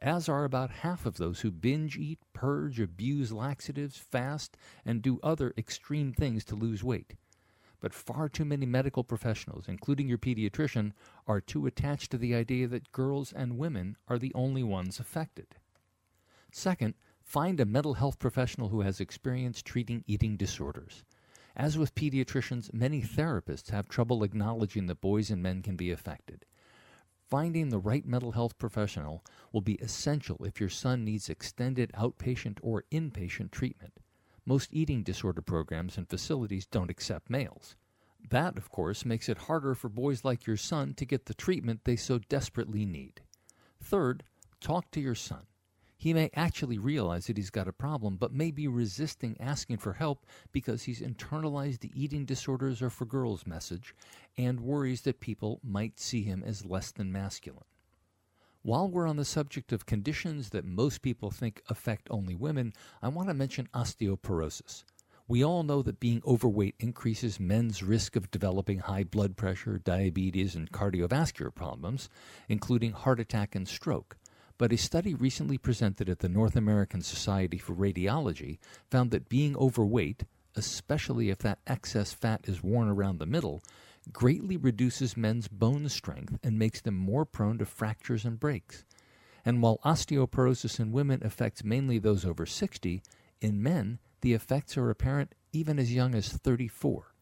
as 0.00 0.28
are 0.28 0.44
about 0.44 0.70
half 0.70 1.06
of 1.06 1.16
those 1.16 1.40
who 1.40 1.50
binge 1.50 1.96
eat, 1.96 2.20
purge, 2.32 2.80
abuse 2.80 3.32
laxatives, 3.32 3.96
fast, 3.96 4.56
and 4.84 5.02
do 5.02 5.18
other 5.22 5.52
extreme 5.58 6.12
things 6.12 6.44
to 6.44 6.54
lose 6.54 6.84
weight. 6.84 7.14
But 7.80 7.94
far 7.94 8.28
too 8.28 8.44
many 8.44 8.66
medical 8.66 9.04
professionals, 9.04 9.68
including 9.68 10.08
your 10.08 10.18
pediatrician, 10.18 10.92
are 11.26 11.40
too 11.40 11.66
attached 11.66 12.10
to 12.10 12.18
the 12.18 12.34
idea 12.34 12.66
that 12.66 12.90
girls 12.90 13.32
and 13.32 13.56
women 13.56 13.96
are 14.08 14.18
the 14.18 14.32
only 14.34 14.64
ones 14.64 14.98
affected. 14.98 15.54
Second, 16.50 16.94
find 17.22 17.60
a 17.60 17.64
mental 17.64 17.94
health 17.94 18.18
professional 18.18 18.70
who 18.70 18.80
has 18.80 19.00
experience 19.00 19.62
treating 19.62 20.02
eating 20.06 20.36
disorders. 20.36 21.04
As 21.54 21.78
with 21.78 21.94
pediatricians, 21.94 22.72
many 22.72 23.02
therapists 23.02 23.70
have 23.70 23.88
trouble 23.88 24.22
acknowledging 24.22 24.86
that 24.86 25.00
boys 25.00 25.30
and 25.30 25.42
men 25.42 25.62
can 25.62 25.76
be 25.76 25.90
affected. 25.90 26.46
Finding 27.28 27.68
the 27.68 27.78
right 27.78 28.06
mental 28.06 28.32
health 28.32 28.58
professional 28.58 29.24
will 29.52 29.60
be 29.60 29.74
essential 29.74 30.44
if 30.44 30.60
your 30.60 30.70
son 30.70 31.04
needs 31.04 31.28
extended 31.28 31.92
outpatient 31.92 32.58
or 32.62 32.84
inpatient 32.90 33.50
treatment. 33.50 34.00
Most 34.48 34.70
eating 34.72 35.02
disorder 35.02 35.42
programs 35.42 35.98
and 35.98 36.08
facilities 36.08 36.64
don't 36.64 36.88
accept 36.88 37.28
males. 37.28 37.76
That, 38.30 38.56
of 38.56 38.70
course, 38.70 39.04
makes 39.04 39.28
it 39.28 39.36
harder 39.36 39.74
for 39.74 39.90
boys 39.90 40.24
like 40.24 40.46
your 40.46 40.56
son 40.56 40.94
to 40.94 41.04
get 41.04 41.26
the 41.26 41.34
treatment 41.34 41.82
they 41.84 41.96
so 41.96 42.18
desperately 42.30 42.86
need. 42.86 43.20
Third, 43.78 44.24
talk 44.58 44.90
to 44.92 45.02
your 45.02 45.14
son. 45.14 45.42
He 45.98 46.14
may 46.14 46.30
actually 46.32 46.78
realize 46.78 47.26
that 47.26 47.36
he's 47.36 47.50
got 47.50 47.68
a 47.68 47.74
problem, 47.74 48.16
but 48.16 48.32
may 48.32 48.50
be 48.50 48.68
resisting 48.68 49.38
asking 49.38 49.76
for 49.76 49.92
help 49.92 50.24
because 50.50 50.84
he's 50.84 51.02
internalized 51.02 51.80
the 51.80 51.92
eating 51.94 52.24
disorders 52.24 52.80
are 52.80 52.88
for 52.88 53.04
girls 53.04 53.46
message 53.46 53.94
and 54.38 54.60
worries 54.60 55.02
that 55.02 55.20
people 55.20 55.60
might 55.62 56.00
see 56.00 56.22
him 56.22 56.42
as 56.42 56.64
less 56.64 56.90
than 56.90 57.12
masculine. 57.12 57.66
While 58.68 58.90
we're 58.90 59.08
on 59.08 59.16
the 59.16 59.24
subject 59.24 59.72
of 59.72 59.86
conditions 59.86 60.50
that 60.50 60.62
most 60.62 61.00
people 61.00 61.30
think 61.30 61.62
affect 61.70 62.06
only 62.10 62.34
women, 62.34 62.74
I 63.00 63.08
want 63.08 63.28
to 63.28 63.34
mention 63.34 63.70
osteoporosis. 63.72 64.84
We 65.26 65.42
all 65.42 65.62
know 65.62 65.80
that 65.80 66.00
being 66.00 66.20
overweight 66.26 66.74
increases 66.78 67.40
men's 67.40 67.82
risk 67.82 68.14
of 68.14 68.30
developing 68.30 68.80
high 68.80 69.04
blood 69.04 69.38
pressure, 69.38 69.78
diabetes, 69.78 70.54
and 70.54 70.70
cardiovascular 70.70 71.54
problems, 71.54 72.10
including 72.46 72.92
heart 72.92 73.20
attack 73.20 73.54
and 73.54 73.66
stroke. 73.66 74.18
But 74.58 74.74
a 74.74 74.76
study 74.76 75.14
recently 75.14 75.56
presented 75.56 76.10
at 76.10 76.18
the 76.18 76.28
North 76.28 76.54
American 76.54 77.00
Society 77.00 77.56
for 77.56 77.74
Radiology 77.74 78.58
found 78.90 79.12
that 79.12 79.30
being 79.30 79.56
overweight, 79.56 80.24
especially 80.54 81.30
if 81.30 81.38
that 81.38 81.60
excess 81.66 82.12
fat 82.12 82.42
is 82.46 82.62
worn 82.62 82.88
around 82.90 83.18
the 83.18 83.24
middle, 83.24 83.62
greatly 84.12 84.56
reduces 84.56 85.16
men's 85.16 85.48
bone 85.48 85.88
strength 85.88 86.38
and 86.42 86.58
makes 86.58 86.80
them 86.80 86.94
more 86.94 87.24
prone 87.24 87.58
to 87.58 87.64
fractures 87.64 88.24
and 88.24 88.40
breaks. 88.40 88.84
And 89.44 89.62
while 89.62 89.80
osteoporosis 89.84 90.80
in 90.80 90.92
women 90.92 91.20
affects 91.24 91.64
mainly 91.64 91.98
those 91.98 92.24
over 92.24 92.46
60, 92.46 93.02
in 93.40 93.62
men 93.62 93.98
the 94.20 94.32
effects 94.32 94.76
are 94.76 94.90
apparent 94.90 95.34
even 95.52 95.78
as 95.78 95.94
young 95.94 96.14
as 96.14 96.28
34 96.28 97.12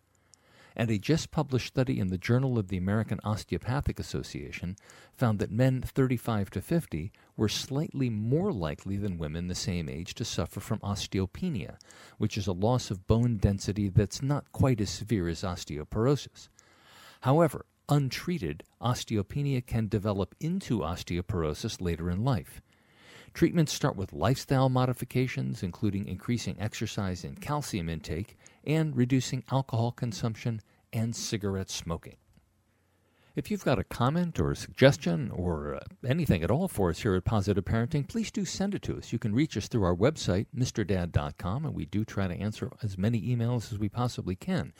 and 0.76 0.90
a 0.90 0.98
just 0.98 1.30
published 1.30 1.68
study 1.68 1.98
in 1.98 2.08
the 2.08 2.18
Journal 2.18 2.58
of 2.58 2.68
the 2.68 2.76
American 2.76 3.18
Osteopathic 3.24 3.98
Association 3.98 4.76
found 5.16 5.38
that 5.38 5.50
men 5.50 5.80
35 5.80 6.50
to 6.50 6.60
50 6.60 7.12
were 7.36 7.48
slightly 7.48 8.10
more 8.10 8.52
likely 8.52 8.98
than 8.98 9.16
women 9.16 9.48
the 9.48 9.54
same 9.54 9.88
age 9.88 10.14
to 10.14 10.24
suffer 10.24 10.60
from 10.60 10.78
osteopenia, 10.80 11.76
which 12.18 12.36
is 12.36 12.46
a 12.46 12.52
loss 12.52 12.90
of 12.90 13.06
bone 13.06 13.38
density 13.38 13.88
that's 13.88 14.22
not 14.22 14.52
quite 14.52 14.80
as 14.80 14.90
severe 14.90 15.28
as 15.28 15.42
osteoporosis. 15.42 16.48
However, 17.26 17.66
untreated, 17.88 18.62
osteopenia 18.80 19.66
can 19.66 19.88
develop 19.88 20.36
into 20.38 20.78
osteoporosis 20.78 21.80
later 21.80 22.08
in 22.08 22.22
life. 22.22 22.62
Treatments 23.34 23.72
start 23.72 23.96
with 23.96 24.12
lifestyle 24.12 24.68
modifications, 24.68 25.60
including 25.64 26.06
increasing 26.06 26.56
exercise 26.60 27.24
and 27.24 27.40
calcium 27.40 27.88
intake, 27.88 28.38
and 28.62 28.96
reducing 28.96 29.42
alcohol 29.50 29.90
consumption 29.90 30.60
and 30.92 31.16
cigarette 31.16 31.68
smoking. 31.68 32.14
If 33.34 33.50
you've 33.50 33.64
got 33.64 33.80
a 33.80 33.84
comment 33.84 34.38
or 34.38 34.52
a 34.52 34.56
suggestion 34.56 35.30
or 35.30 35.74
uh, 35.74 35.80
anything 36.08 36.44
at 36.44 36.50
all 36.52 36.68
for 36.68 36.90
us 36.90 37.00
here 37.00 37.16
at 37.16 37.24
Positive 37.24 37.64
Parenting, 37.64 38.08
please 38.08 38.30
do 38.30 38.44
send 38.44 38.74
it 38.74 38.82
to 38.82 38.96
us. 38.96 39.12
You 39.12 39.18
can 39.18 39.34
reach 39.34 39.56
us 39.58 39.66
through 39.66 39.82
our 39.82 39.94
website, 39.94 40.46
MrDad.com, 40.56 41.66
and 41.66 41.74
we 41.74 41.84
do 41.86 42.04
try 42.04 42.28
to 42.28 42.40
answer 42.40 42.70
as 42.82 42.96
many 42.96 43.20
emails 43.20 43.72
as 43.72 43.78
we 43.78 43.88
possibly 43.90 44.36
can. 44.36 44.72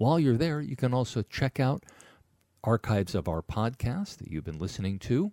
While 0.00 0.18
you're 0.18 0.38
there, 0.38 0.62
you 0.62 0.76
can 0.76 0.94
also 0.94 1.20
check 1.20 1.60
out 1.60 1.84
archives 2.64 3.14
of 3.14 3.28
our 3.28 3.42
podcast 3.42 4.16
that 4.16 4.28
you've 4.28 4.46
been 4.46 4.58
listening 4.58 4.98
to 5.00 5.30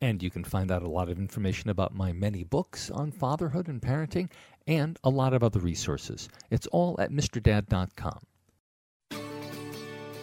and 0.00 0.22
you 0.22 0.30
can 0.30 0.44
find 0.44 0.70
out 0.70 0.84
a 0.84 0.88
lot 0.88 1.08
of 1.08 1.18
information 1.18 1.68
about 1.68 1.92
my 1.92 2.12
many 2.12 2.44
books 2.44 2.92
on 2.92 3.10
fatherhood 3.10 3.66
and 3.66 3.82
parenting 3.82 4.30
and 4.68 5.00
a 5.02 5.10
lot 5.10 5.34
of 5.34 5.42
other 5.42 5.58
resources. 5.58 6.28
It's 6.48 6.68
all 6.68 6.94
at 7.00 7.10
MrDad.com. 7.10 8.20